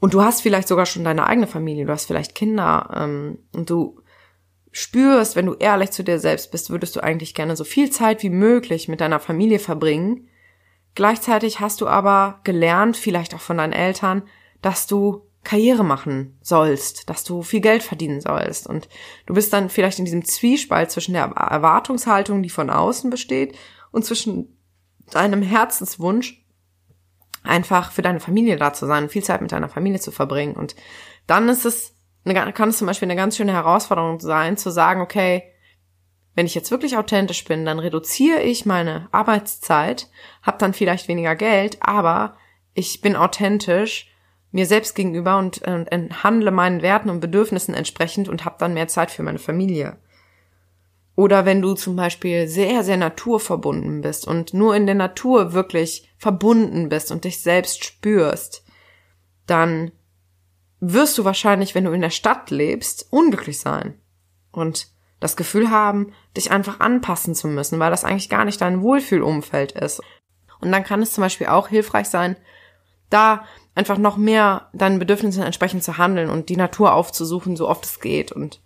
und 0.00 0.14
du 0.14 0.22
hast 0.22 0.40
vielleicht 0.40 0.68
sogar 0.68 0.86
schon 0.86 1.04
deine 1.04 1.26
eigene 1.26 1.46
Familie, 1.46 1.84
du 1.84 1.92
hast 1.92 2.06
vielleicht 2.06 2.34
Kinder, 2.34 2.88
ähm, 2.96 3.40
und 3.54 3.68
du 3.68 4.00
spürst, 4.70 5.36
wenn 5.36 5.46
du 5.46 5.52
ehrlich 5.52 5.90
zu 5.90 6.02
dir 6.02 6.18
selbst 6.18 6.50
bist, 6.50 6.70
würdest 6.70 6.96
du 6.96 7.00
eigentlich 7.00 7.34
gerne 7.34 7.56
so 7.56 7.64
viel 7.64 7.90
Zeit 7.90 8.22
wie 8.22 8.30
möglich 8.30 8.88
mit 8.88 9.02
deiner 9.02 9.20
Familie 9.20 9.58
verbringen. 9.58 10.28
Gleichzeitig 10.94 11.60
hast 11.60 11.82
du 11.82 11.88
aber 11.88 12.40
gelernt, 12.42 12.96
vielleicht 12.96 13.34
auch 13.34 13.40
von 13.40 13.58
deinen 13.58 13.74
Eltern, 13.74 14.22
dass 14.62 14.86
du 14.86 15.26
Karriere 15.44 15.84
machen 15.84 16.38
sollst, 16.40 17.10
dass 17.10 17.24
du 17.24 17.42
viel 17.42 17.60
Geld 17.60 17.82
verdienen 17.82 18.20
sollst. 18.20 18.66
Und 18.66 18.88
du 19.26 19.34
bist 19.34 19.52
dann 19.52 19.70
vielleicht 19.70 19.98
in 19.98 20.04
diesem 20.04 20.24
Zwiespalt 20.24 20.90
zwischen 20.90 21.14
der 21.14 21.24
Erwartungshaltung, 21.24 22.42
die 22.42 22.50
von 22.50 22.70
außen 22.70 23.10
besteht, 23.10 23.56
und 23.90 24.04
zwischen 24.04 24.56
deinem 25.10 25.42
Herzenswunsch, 25.42 26.42
einfach 27.42 27.90
für 27.90 28.02
deine 28.02 28.20
Familie 28.20 28.56
da 28.56 28.72
zu 28.72 28.86
sein, 28.86 29.08
viel 29.08 29.24
Zeit 29.24 29.42
mit 29.42 29.52
deiner 29.52 29.68
Familie 29.68 30.00
zu 30.00 30.12
verbringen. 30.12 30.54
Und 30.54 30.76
dann 31.26 31.48
ist 31.48 31.66
es, 31.66 31.94
eine, 32.24 32.52
kann 32.52 32.68
es 32.68 32.78
zum 32.78 32.86
Beispiel 32.86 33.06
eine 33.06 33.16
ganz 33.16 33.36
schöne 33.36 33.52
Herausforderung 33.52 34.20
sein, 34.20 34.56
zu 34.56 34.70
sagen, 34.70 35.00
okay, 35.00 35.42
wenn 36.34 36.46
ich 36.46 36.54
jetzt 36.54 36.70
wirklich 36.70 36.96
authentisch 36.96 37.44
bin, 37.44 37.64
dann 37.64 37.78
reduziere 37.78 38.42
ich 38.42 38.64
meine 38.64 39.08
Arbeitszeit, 39.12 40.08
habe 40.42 40.58
dann 40.58 40.72
vielleicht 40.72 41.08
weniger 41.08 41.36
Geld, 41.36 41.78
aber 41.80 42.36
ich 42.74 43.02
bin 43.02 43.16
authentisch 43.16 44.11
mir 44.52 44.66
selbst 44.66 44.94
gegenüber 44.94 45.38
und, 45.38 45.66
und 45.66 46.22
handle 46.22 46.50
meinen 46.50 46.82
Werten 46.82 47.10
und 47.10 47.20
Bedürfnissen 47.20 47.74
entsprechend 47.74 48.28
und 48.28 48.44
habe 48.44 48.56
dann 48.58 48.74
mehr 48.74 48.88
Zeit 48.88 49.10
für 49.10 49.22
meine 49.22 49.38
Familie. 49.38 49.96
Oder 51.14 51.44
wenn 51.44 51.60
du 51.60 51.74
zum 51.74 51.96
Beispiel 51.96 52.48
sehr, 52.48 52.84
sehr 52.84 52.96
naturverbunden 52.96 54.00
bist 54.00 54.26
und 54.26 54.54
nur 54.54 54.76
in 54.76 54.86
der 54.86 54.94
Natur 54.94 55.52
wirklich 55.52 56.08
verbunden 56.16 56.88
bist 56.88 57.10
und 57.10 57.24
dich 57.24 57.42
selbst 57.42 57.84
spürst, 57.84 58.64
dann 59.46 59.92
wirst 60.80 61.18
du 61.18 61.24
wahrscheinlich, 61.24 61.74
wenn 61.74 61.84
du 61.84 61.92
in 61.92 62.00
der 62.00 62.10
Stadt 62.10 62.50
lebst, 62.50 63.06
unglücklich 63.10 63.60
sein 63.60 64.00
und 64.52 64.88
das 65.20 65.36
Gefühl 65.36 65.70
haben, 65.70 66.12
dich 66.36 66.50
einfach 66.50 66.80
anpassen 66.80 67.34
zu 67.34 67.46
müssen, 67.46 67.78
weil 67.78 67.90
das 67.90 68.04
eigentlich 68.04 68.28
gar 68.28 68.44
nicht 68.44 68.60
dein 68.60 68.82
Wohlfühlumfeld 68.82 69.72
ist. 69.72 70.02
Und 70.60 70.72
dann 70.72 70.84
kann 70.84 71.02
es 71.02 71.12
zum 71.12 71.22
Beispiel 71.22 71.46
auch 71.46 71.68
hilfreich 71.68 72.08
sein, 72.08 72.36
da 73.10 73.44
einfach 73.74 73.98
noch 73.98 74.16
mehr 74.16 74.68
deinen 74.72 74.98
Bedürfnissen 74.98 75.42
entsprechend 75.42 75.82
zu 75.82 75.98
handeln 75.98 76.30
und 76.30 76.48
die 76.48 76.56
Natur 76.56 76.92
aufzusuchen, 76.92 77.56
so 77.56 77.68
oft 77.68 77.84
es 77.84 78.00
geht 78.00 78.32
und 78.32 78.60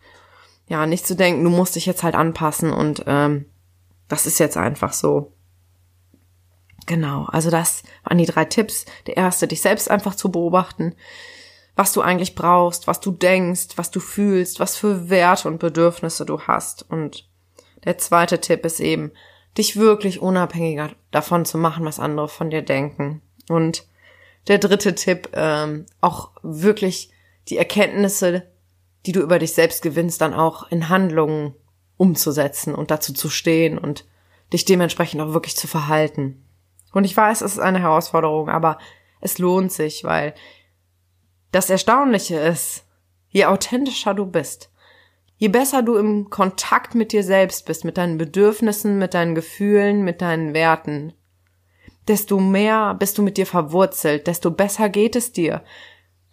ja, 0.68 0.84
nicht 0.86 1.06
zu 1.06 1.14
denken, 1.14 1.44
du 1.44 1.50
musst 1.50 1.76
dich 1.76 1.86
jetzt 1.86 2.02
halt 2.02 2.16
anpassen 2.16 2.72
und 2.72 3.04
ähm, 3.06 3.46
das 4.08 4.26
ist 4.26 4.38
jetzt 4.38 4.56
einfach 4.56 4.92
so. 4.92 5.32
Genau, 6.86 7.24
also 7.26 7.50
das 7.50 7.82
waren 8.04 8.18
die 8.18 8.26
drei 8.26 8.44
Tipps. 8.44 8.84
Der 9.06 9.16
erste, 9.16 9.48
dich 9.48 9.60
selbst 9.60 9.90
einfach 9.90 10.14
zu 10.14 10.30
beobachten, 10.30 10.94
was 11.74 11.92
du 11.92 12.00
eigentlich 12.00 12.34
brauchst, 12.34 12.86
was 12.86 13.00
du 13.00 13.10
denkst, 13.10 13.76
was 13.76 13.90
du 13.90 14.00
fühlst, 14.00 14.60
was 14.60 14.76
für 14.76 15.10
Werte 15.10 15.48
und 15.48 15.58
Bedürfnisse 15.58 16.24
du 16.24 16.40
hast. 16.42 16.88
Und 16.88 17.28
der 17.84 17.98
zweite 17.98 18.40
Tipp 18.40 18.64
ist 18.64 18.80
eben, 18.80 19.12
dich 19.58 19.76
wirklich 19.76 20.20
unabhängiger 20.20 20.90
davon 21.10 21.44
zu 21.44 21.58
machen, 21.58 21.84
was 21.84 21.98
andere 21.98 22.28
von 22.28 22.50
dir 22.50 22.62
denken. 22.62 23.22
Und 23.48 23.86
der 24.48 24.58
dritte 24.58 24.94
Tipp, 24.94 25.30
ähm, 25.34 25.86
auch 26.00 26.32
wirklich 26.42 27.10
die 27.48 27.58
Erkenntnisse 27.58 28.46
die 29.06 29.12
du 29.12 29.20
über 29.20 29.38
dich 29.38 29.54
selbst 29.54 29.82
gewinnst, 29.82 30.20
dann 30.20 30.34
auch 30.34 30.70
in 30.70 30.88
Handlungen 30.88 31.54
umzusetzen 31.96 32.74
und 32.74 32.90
dazu 32.90 33.12
zu 33.12 33.30
stehen 33.30 33.78
und 33.78 34.04
dich 34.52 34.64
dementsprechend 34.64 35.20
auch 35.22 35.32
wirklich 35.32 35.56
zu 35.56 35.68
verhalten. 35.68 36.44
Und 36.92 37.04
ich 37.04 37.16
weiß, 37.16 37.40
es 37.40 37.52
ist 37.52 37.58
eine 37.58 37.80
Herausforderung, 37.80 38.48
aber 38.48 38.78
es 39.20 39.38
lohnt 39.38 39.72
sich, 39.72 40.04
weil 40.04 40.34
das 41.52 41.70
Erstaunliche 41.70 42.36
ist, 42.36 42.84
je 43.28 43.44
authentischer 43.46 44.12
du 44.12 44.26
bist, 44.26 44.70
je 45.36 45.48
besser 45.48 45.82
du 45.82 45.96
im 45.96 46.28
Kontakt 46.28 46.94
mit 46.94 47.12
dir 47.12 47.22
selbst 47.22 47.64
bist, 47.64 47.84
mit 47.84 47.96
deinen 47.98 48.18
Bedürfnissen, 48.18 48.98
mit 48.98 49.14
deinen 49.14 49.34
Gefühlen, 49.34 50.02
mit 50.02 50.20
deinen 50.20 50.52
Werten, 50.52 51.12
desto 52.08 52.38
mehr 52.38 52.94
bist 52.94 53.18
du 53.18 53.22
mit 53.22 53.36
dir 53.36 53.46
verwurzelt, 53.46 54.26
desto 54.26 54.50
besser 54.50 54.88
geht 54.88 55.16
es 55.16 55.32
dir, 55.32 55.62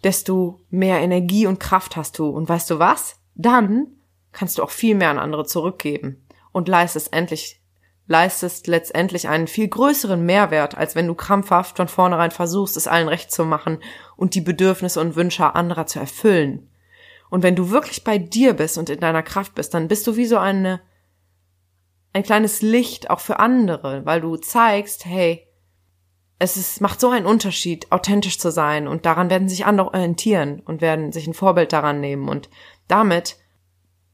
desto 0.02 0.60
mehr 0.70 1.00
Energie 1.00 1.46
und 1.46 1.60
Kraft 1.60 1.96
hast 1.96 2.18
du. 2.18 2.28
Und 2.28 2.48
weißt 2.48 2.70
du 2.70 2.78
was? 2.78 3.16
Dann 3.34 3.88
kannst 4.32 4.58
du 4.58 4.62
auch 4.62 4.70
viel 4.70 4.94
mehr 4.94 5.10
an 5.10 5.18
andere 5.18 5.44
zurückgeben 5.44 6.26
und 6.52 6.68
leistest 6.68 7.12
endlich, 7.12 7.60
leistest 8.06 8.66
letztendlich 8.66 9.28
einen 9.28 9.46
viel 9.46 9.68
größeren 9.68 10.24
Mehrwert, 10.24 10.76
als 10.76 10.94
wenn 10.94 11.06
du 11.06 11.14
krampfhaft 11.14 11.76
von 11.76 11.88
vornherein 11.88 12.30
versuchst, 12.30 12.76
es 12.76 12.86
allen 12.86 13.08
recht 13.08 13.32
zu 13.32 13.44
machen 13.44 13.78
und 14.16 14.34
die 14.34 14.40
Bedürfnisse 14.40 15.00
und 15.00 15.16
Wünsche 15.16 15.54
anderer 15.54 15.86
zu 15.86 15.98
erfüllen. 15.98 16.70
Und 17.30 17.42
wenn 17.42 17.56
du 17.56 17.70
wirklich 17.70 18.04
bei 18.04 18.18
dir 18.18 18.54
bist 18.54 18.78
und 18.78 18.90
in 18.90 19.00
deiner 19.00 19.22
Kraft 19.22 19.54
bist, 19.54 19.74
dann 19.74 19.88
bist 19.88 20.06
du 20.06 20.16
wie 20.16 20.26
so 20.26 20.38
eine, 20.38 20.80
ein 22.12 22.22
kleines 22.22 22.62
Licht 22.62 23.10
auch 23.10 23.20
für 23.20 23.40
andere, 23.40 24.04
weil 24.04 24.20
du 24.20 24.36
zeigst, 24.36 25.06
hey, 25.06 25.48
es 26.38 26.56
ist, 26.56 26.80
macht 26.80 27.00
so 27.00 27.10
einen 27.10 27.26
Unterschied, 27.26 27.90
authentisch 27.92 28.38
zu 28.38 28.50
sein 28.50 28.88
und 28.88 29.06
daran 29.06 29.30
werden 29.30 29.48
sich 29.48 29.66
andere 29.66 29.88
orientieren 29.88 30.60
und 30.60 30.80
werden 30.80 31.12
sich 31.12 31.26
ein 31.26 31.34
Vorbild 31.34 31.72
daran 31.72 32.00
nehmen 32.00 32.28
und 32.28 32.48
damit 32.88 33.36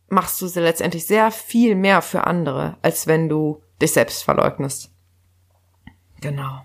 machst 0.08 0.40
du 0.40 0.46
letztendlich 0.60 1.06
sehr 1.06 1.30
viel 1.30 1.74
mehr 1.74 2.02
für 2.02 2.26
andere, 2.26 2.76
als 2.82 3.06
wenn 3.06 3.28
du 3.28 3.62
dich 3.80 3.92
selbst 3.92 4.24
verleugnest. 4.24 4.90
Genau. 6.20 6.62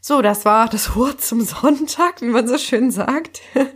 So, 0.00 0.20
das 0.20 0.44
war 0.44 0.68
das 0.68 0.94
Wort 0.96 1.20
zum 1.20 1.40
Sonntag, 1.42 2.20
wie 2.20 2.26
man 2.26 2.46
so 2.46 2.58
schön 2.58 2.90
sagt. 2.90 3.40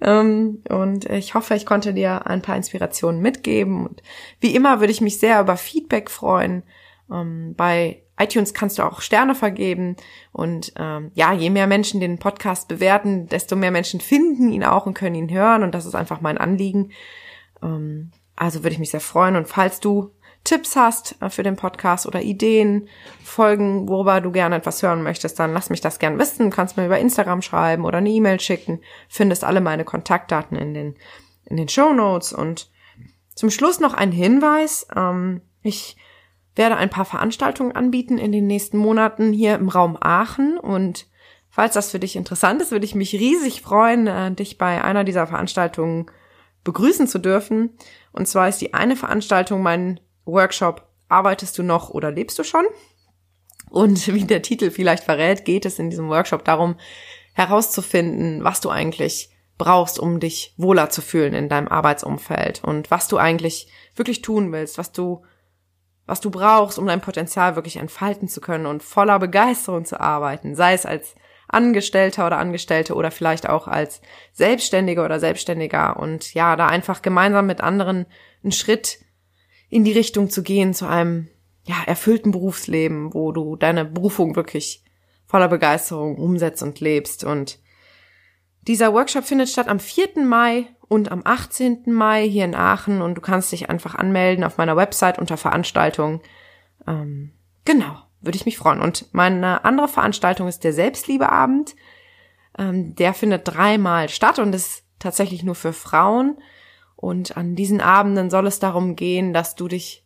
Ähm, 0.00 0.62
und 0.68 1.06
ich 1.06 1.34
hoffe, 1.34 1.56
ich 1.56 1.66
konnte 1.66 1.92
dir 1.92 2.28
ein 2.28 2.40
paar 2.40 2.54
Inspirationen 2.54 3.20
mitgeben. 3.20 3.84
Und 3.84 4.00
wie 4.38 4.54
immer 4.54 4.78
würde 4.78 4.92
ich 4.92 5.00
mich 5.00 5.18
sehr 5.18 5.40
über 5.40 5.56
Feedback 5.56 6.08
freuen. 6.08 6.62
Ähm, 7.10 7.56
bei 7.56 8.04
iTunes 8.18 8.54
kannst 8.54 8.78
du 8.78 8.82
auch 8.82 9.00
Sterne 9.00 9.34
vergeben 9.34 9.96
und 10.32 10.72
ähm, 10.76 11.10
ja, 11.14 11.32
je 11.32 11.50
mehr 11.50 11.66
Menschen 11.66 12.00
den 12.00 12.18
Podcast 12.18 12.68
bewerten, 12.68 13.26
desto 13.28 13.56
mehr 13.56 13.70
Menschen 13.70 14.00
finden 14.00 14.50
ihn 14.50 14.64
auch 14.64 14.86
und 14.86 14.94
können 14.94 15.14
ihn 15.14 15.30
hören 15.30 15.62
und 15.62 15.74
das 15.74 15.86
ist 15.86 15.94
einfach 15.94 16.20
mein 16.20 16.38
Anliegen. 16.38 16.92
Ähm, 17.62 18.10
also 18.36 18.62
würde 18.62 18.74
ich 18.74 18.78
mich 18.78 18.90
sehr 18.90 19.00
freuen 19.00 19.36
und 19.36 19.48
falls 19.48 19.80
du 19.80 20.10
Tipps 20.44 20.76
hast 20.76 21.20
äh, 21.20 21.30
für 21.30 21.42
den 21.42 21.56
Podcast 21.56 22.06
oder 22.06 22.22
Ideen, 22.22 22.88
Folgen, 23.22 23.88
worüber 23.88 24.20
du 24.20 24.30
gerne 24.30 24.56
etwas 24.56 24.82
hören 24.82 25.02
möchtest, 25.02 25.38
dann 25.38 25.52
lass 25.52 25.70
mich 25.70 25.80
das 25.80 25.98
gern 25.98 26.18
wissen. 26.18 26.50
Du 26.50 26.56
kannst 26.56 26.76
mir 26.76 26.86
über 26.86 26.98
Instagram 26.98 27.42
schreiben 27.42 27.84
oder 27.84 27.98
eine 27.98 28.10
E-Mail 28.10 28.40
schicken. 28.40 28.80
Findest 29.08 29.44
alle 29.44 29.60
meine 29.60 29.84
Kontaktdaten 29.84 30.56
in 30.56 30.74
den 30.74 30.94
in 31.44 31.56
den 31.56 31.68
Show 31.68 31.92
Notes 31.92 32.32
und 32.32 32.70
zum 33.34 33.50
Schluss 33.50 33.80
noch 33.80 33.94
ein 33.94 34.12
Hinweis. 34.12 34.86
Ähm, 34.94 35.42
ich 35.62 35.96
werde 36.58 36.76
ein 36.76 36.90
paar 36.90 37.04
Veranstaltungen 37.04 37.72
anbieten 37.72 38.18
in 38.18 38.32
den 38.32 38.46
nächsten 38.46 38.76
Monaten 38.76 39.32
hier 39.32 39.54
im 39.54 39.68
Raum 39.68 39.96
Aachen 40.00 40.58
und 40.58 41.06
falls 41.48 41.74
das 41.74 41.90
für 41.90 41.98
dich 41.98 42.16
interessant 42.16 42.60
ist, 42.60 42.72
würde 42.72 42.84
ich 42.84 42.94
mich 42.94 43.14
riesig 43.14 43.62
freuen, 43.62 44.06
äh, 44.06 44.32
dich 44.32 44.58
bei 44.58 44.82
einer 44.84 45.04
dieser 45.04 45.26
Veranstaltungen 45.26 46.10
begrüßen 46.64 47.06
zu 47.06 47.18
dürfen. 47.18 47.70
Und 48.12 48.28
zwar 48.28 48.48
ist 48.48 48.60
die 48.60 48.74
eine 48.74 48.96
Veranstaltung 48.96 49.62
mein 49.62 50.00
Workshop 50.24 50.86
Arbeitest 51.08 51.56
du 51.56 51.62
noch 51.62 51.88
oder 51.88 52.10
lebst 52.10 52.38
du 52.38 52.44
schon? 52.44 52.66
Und 53.70 54.12
wie 54.14 54.24
der 54.24 54.42
Titel 54.42 54.70
vielleicht 54.70 55.04
verrät, 55.04 55.44
geht 55.44 55.64
es 55.64 55.78
in 55.78 55.90
diesem 55.90 56.08
Workshop 56.08 56.44
darum, 56.44 56.76
herauszufinden, 57.32 58.44
was 58.44 58.60
du 58.60 58.68
eigentlich 58.68 59.30
brauchst, 59.56 59.98
um 59.98 60.20
dich 60.20 60.54
wohler 60.56 60.90
zu 60.90 61.02
fühlen 61.02 61.34
in 61.34 61.48
deinem 61.48 61.68
Arbeitsumfeld 61.68 62.62
und 62.62 62.90
was 62.90 63.08
du 63.08 63.16
eigentlich 63.16 63.68
wirklich 63.96 64.22
tun 64.22 64.52
willst, 64.52 64.78
was 64.78 64.92
du 64.92 65.24
was 66.08 66.20
du 66.20 66.30
brauchst, 66.30 66.78
um 66.78 66.86
dein 66.86 67.02
Potenzial 67.02 67.54
wirklich 67.54 67.76
entfalten 67.76 68.28
zu 68.28 68.40
können 68.40 68.64
und 68.66 68.82
voller 68.82 69.18
Begeisterung 69.18 69.84
zu 69.84 70.00
arbeiten, 70.00 70.56
sei 70.56 70.72
es 70.72 70.86
als 70.86 71.14
Angestellter 71.48 72.26
oder 72.26 72.38
Angestellte 72.38 72.94
oder 72.94 73.10
vielleicht 73.10 73.48
auch 73.48 73.68
als 73.68 74.00
Selbstständiger 74.32 75.04
oder 75.04 75.20
Selbstständiger 75.20 75.98
und 75.98 76.32
ja, 76.32 76.56
da 76.56 76.66
einfach 76.66 77.02
gemeinsam 77.02 77.46
mit 77.46 77.60
anderen 77.60 78.06
einen 78.42 78.52
Schritt 78.52 79.00
in 79.68 79.84
die 79.84 79.92
Richtung 79.92 80.30
zu 80.30 80.42
gehen 80.42 80.72
zu 80.72 80.86
einem 80.86 81.28
ja, 81.64 81.76
erfüllten 81.86 82.32
Berufsleben, 82.32 83.12
wo 83.12 83.32
du 83.32 83.56
deine 83.56 83.84
Berufung 83.84 84.34
wirklich 84.34 84.84
voller 85.26 85.48
Begeisterung 85.48 86.16
umsetzt 86.16 86.62
und 86.62 86.80
lebst 86.80 87.22
und 87.22 87.58
dieser 88.62 88.94
Workshop 88.94 89.24
findet 89.24 89.50
statt 89.50 89.68
am 89.68 89.78
4. 89.78 90.24
Mai 90.24 90.68
und 90.88 91.12
am 91.12 91.22
18. 91.24 91.84
Mai 91.86 92.28
hier 92.28 92.44
in 92.44 92.54
Aachen 92.54 93.02
und 93.02 93.14
du 93.14 93.20
kannst 93.20 93.52
dich 93.52 93.68
einfach 93.68 93.94
anmelden 93.94 94.44
auf 94.44 94.56
meiner 94.56 94.76
Website 94.76 95.18
unter 95.18 95.36
Veranstaltungen. 95.36 96.20
Ähm, 96.86 97.32
genau, 97.64 97.98
würde 98.20 98.36
ich 98.36 98.46
mich 98.46 98.58
freuen. 98.58 98.80
Und 98.80 99.12
meine 99.12 99.64
andere 99.64 99.88
Veranstaltung 99.88 100.48
ist 100.48 100.64
der 100.64 100.72
Selbstliebeabend. 100.72 101.76
Ähm, 102.58 102.94
der 102.94 103.12
findet 103.12 103.42
dreimal 103.46 104.08
statt 104.08 104.38
und 104.38 104.54
ist 104.54 104.84
tatsächlich 104.98 105.42
nur 105.42 105.54
für 105.54 105.74
Frauen. 105.74 106.38
Und 106.96 107.36
an 107.36 107.54
diesen 107.54 107.80
Abenden 107.80 108.30
soll 108.30 108.46
es 108.46 108.58
darum 108.58 108.96
gehen, 108.96 109.32
dass 109.32 109.54
du 109.54 109.68
dich 109.68 110.04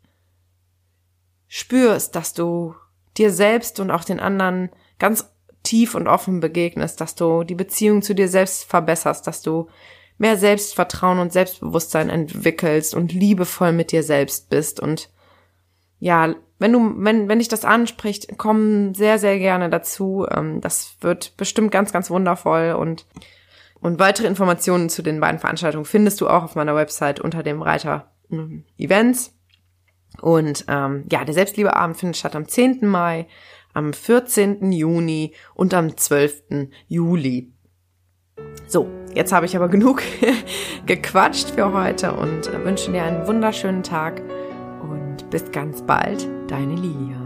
spürst, 1.47 2.17
dass 2.17 2.35
du 2.35 2.75
dir 3.17 3.31
selbst 3.31 3.79
und 3.79 3.91
auch 3.91 4.05
den 4.05 4.21
anderen 4.21 4.71
ganz 4.99 5.31
tief 5.63 5.95
und 5.95 6.09
offen 6.09 6.41
begegnest, 6.41 7.01
dass 7.01 7.15
du 7.15 7.45
die 7.45 7.55
Beziehung 7.55 8.03
zu 8.03 8.15
dir 8.15 8.29
selbst 8.29 8.65
verbesserst, 8.65 9.27
dass 9.27 9.43
du 9.43 9.69
mehr 10.19 10.37
Selbstvertrauen 10.37 11.19
und 11.19 11.33
Selbstbewusstsein 11.33 12.11
entwickelst 12.11 12.95
und 12.95 13.13
liebevoll 13.13 13.73
mit 13.73 13.93
dir 13.93 14.03
selbst 14.03 14.51
bist 14.51 14.81
und 14.81 15.11
ja, 15.99 16.35
wenn 16.59 16.73
du, 16.73 16.95
wenn, 16.97 17.29
wenn 17.29 17.39
dich 17.39 17.47
das 17.49 17.65
anspricht, 17.65 18.37
komm 18.37 18.93
sehr, 18.93 19.21
sehr 19.21 19.39
gerne 19.39 19.71
dazu. 19.71 20.27
Ähm, 20.29 20.61
das 20.61 20.97
wird 21.01 21.37
bestimmt 21.37 21.71
ganz, 21.71 21.93
ganz 21.93 22.11
wundervoll 22.11 22.73
und, 22.73 23.07
und 23.81 24.01
weitere 24.01 24.27
Informationen 24.27 24.89
zu 24.89 25.03
den 25.03 25.21
beiden 25.21 25.39
Veranstaltungen 25.39 25.85
findest 25.85 26.21
du 26.21 26.29
auch 26.29 26.43
auf 26.43 26.55
meiner 26.57 26.75
Website 26.75 27.21
unter 27.21 27.45
dem 27.45 27.63
Reiter 27.63 28.11
ähm, 28.33 28.65
Events. 28.79 29.33
Und 30.21 30.65
ähm, 30.69 31.05
ja, 31.11 31.25
der 31.25 31.35
Selbstliebeabend 31.35 31.97
findet 31.97 32.17
statt 32.17 32.35
am 32.35 32.49
10. 32.49 32.87
Mai 32.87 33.27
am 33.73 33.93
14. 33.93 34.73
Juni 34.73 35.35
und 35.55 35.75
am 35.75 35.97
12. 35.97 36.69
Juli. 36.89 37.53
So, 38.67 38.89
jetzt 39.15 39.33
habe 39.33 39.47
ich 39.47 39.57
aber 39.57 39.69
genug 39.69 40.03
gequatscht 40.87 41.51
für 41.51 41.73
heute 41.73 42.13
und 42.13 42.51
wünsche 42.65 42.91
dir 42.91 43.03
einen 43.03 43.27
wunderschönen 43.27 43.83
Tag 43.83 44.23
und 44.83 45.29
bis 45.31 45.51
ganz 45.53 45.83
bald, 45.83 46.27
deine 46.49 46.75
Lilia. 46.75 47.22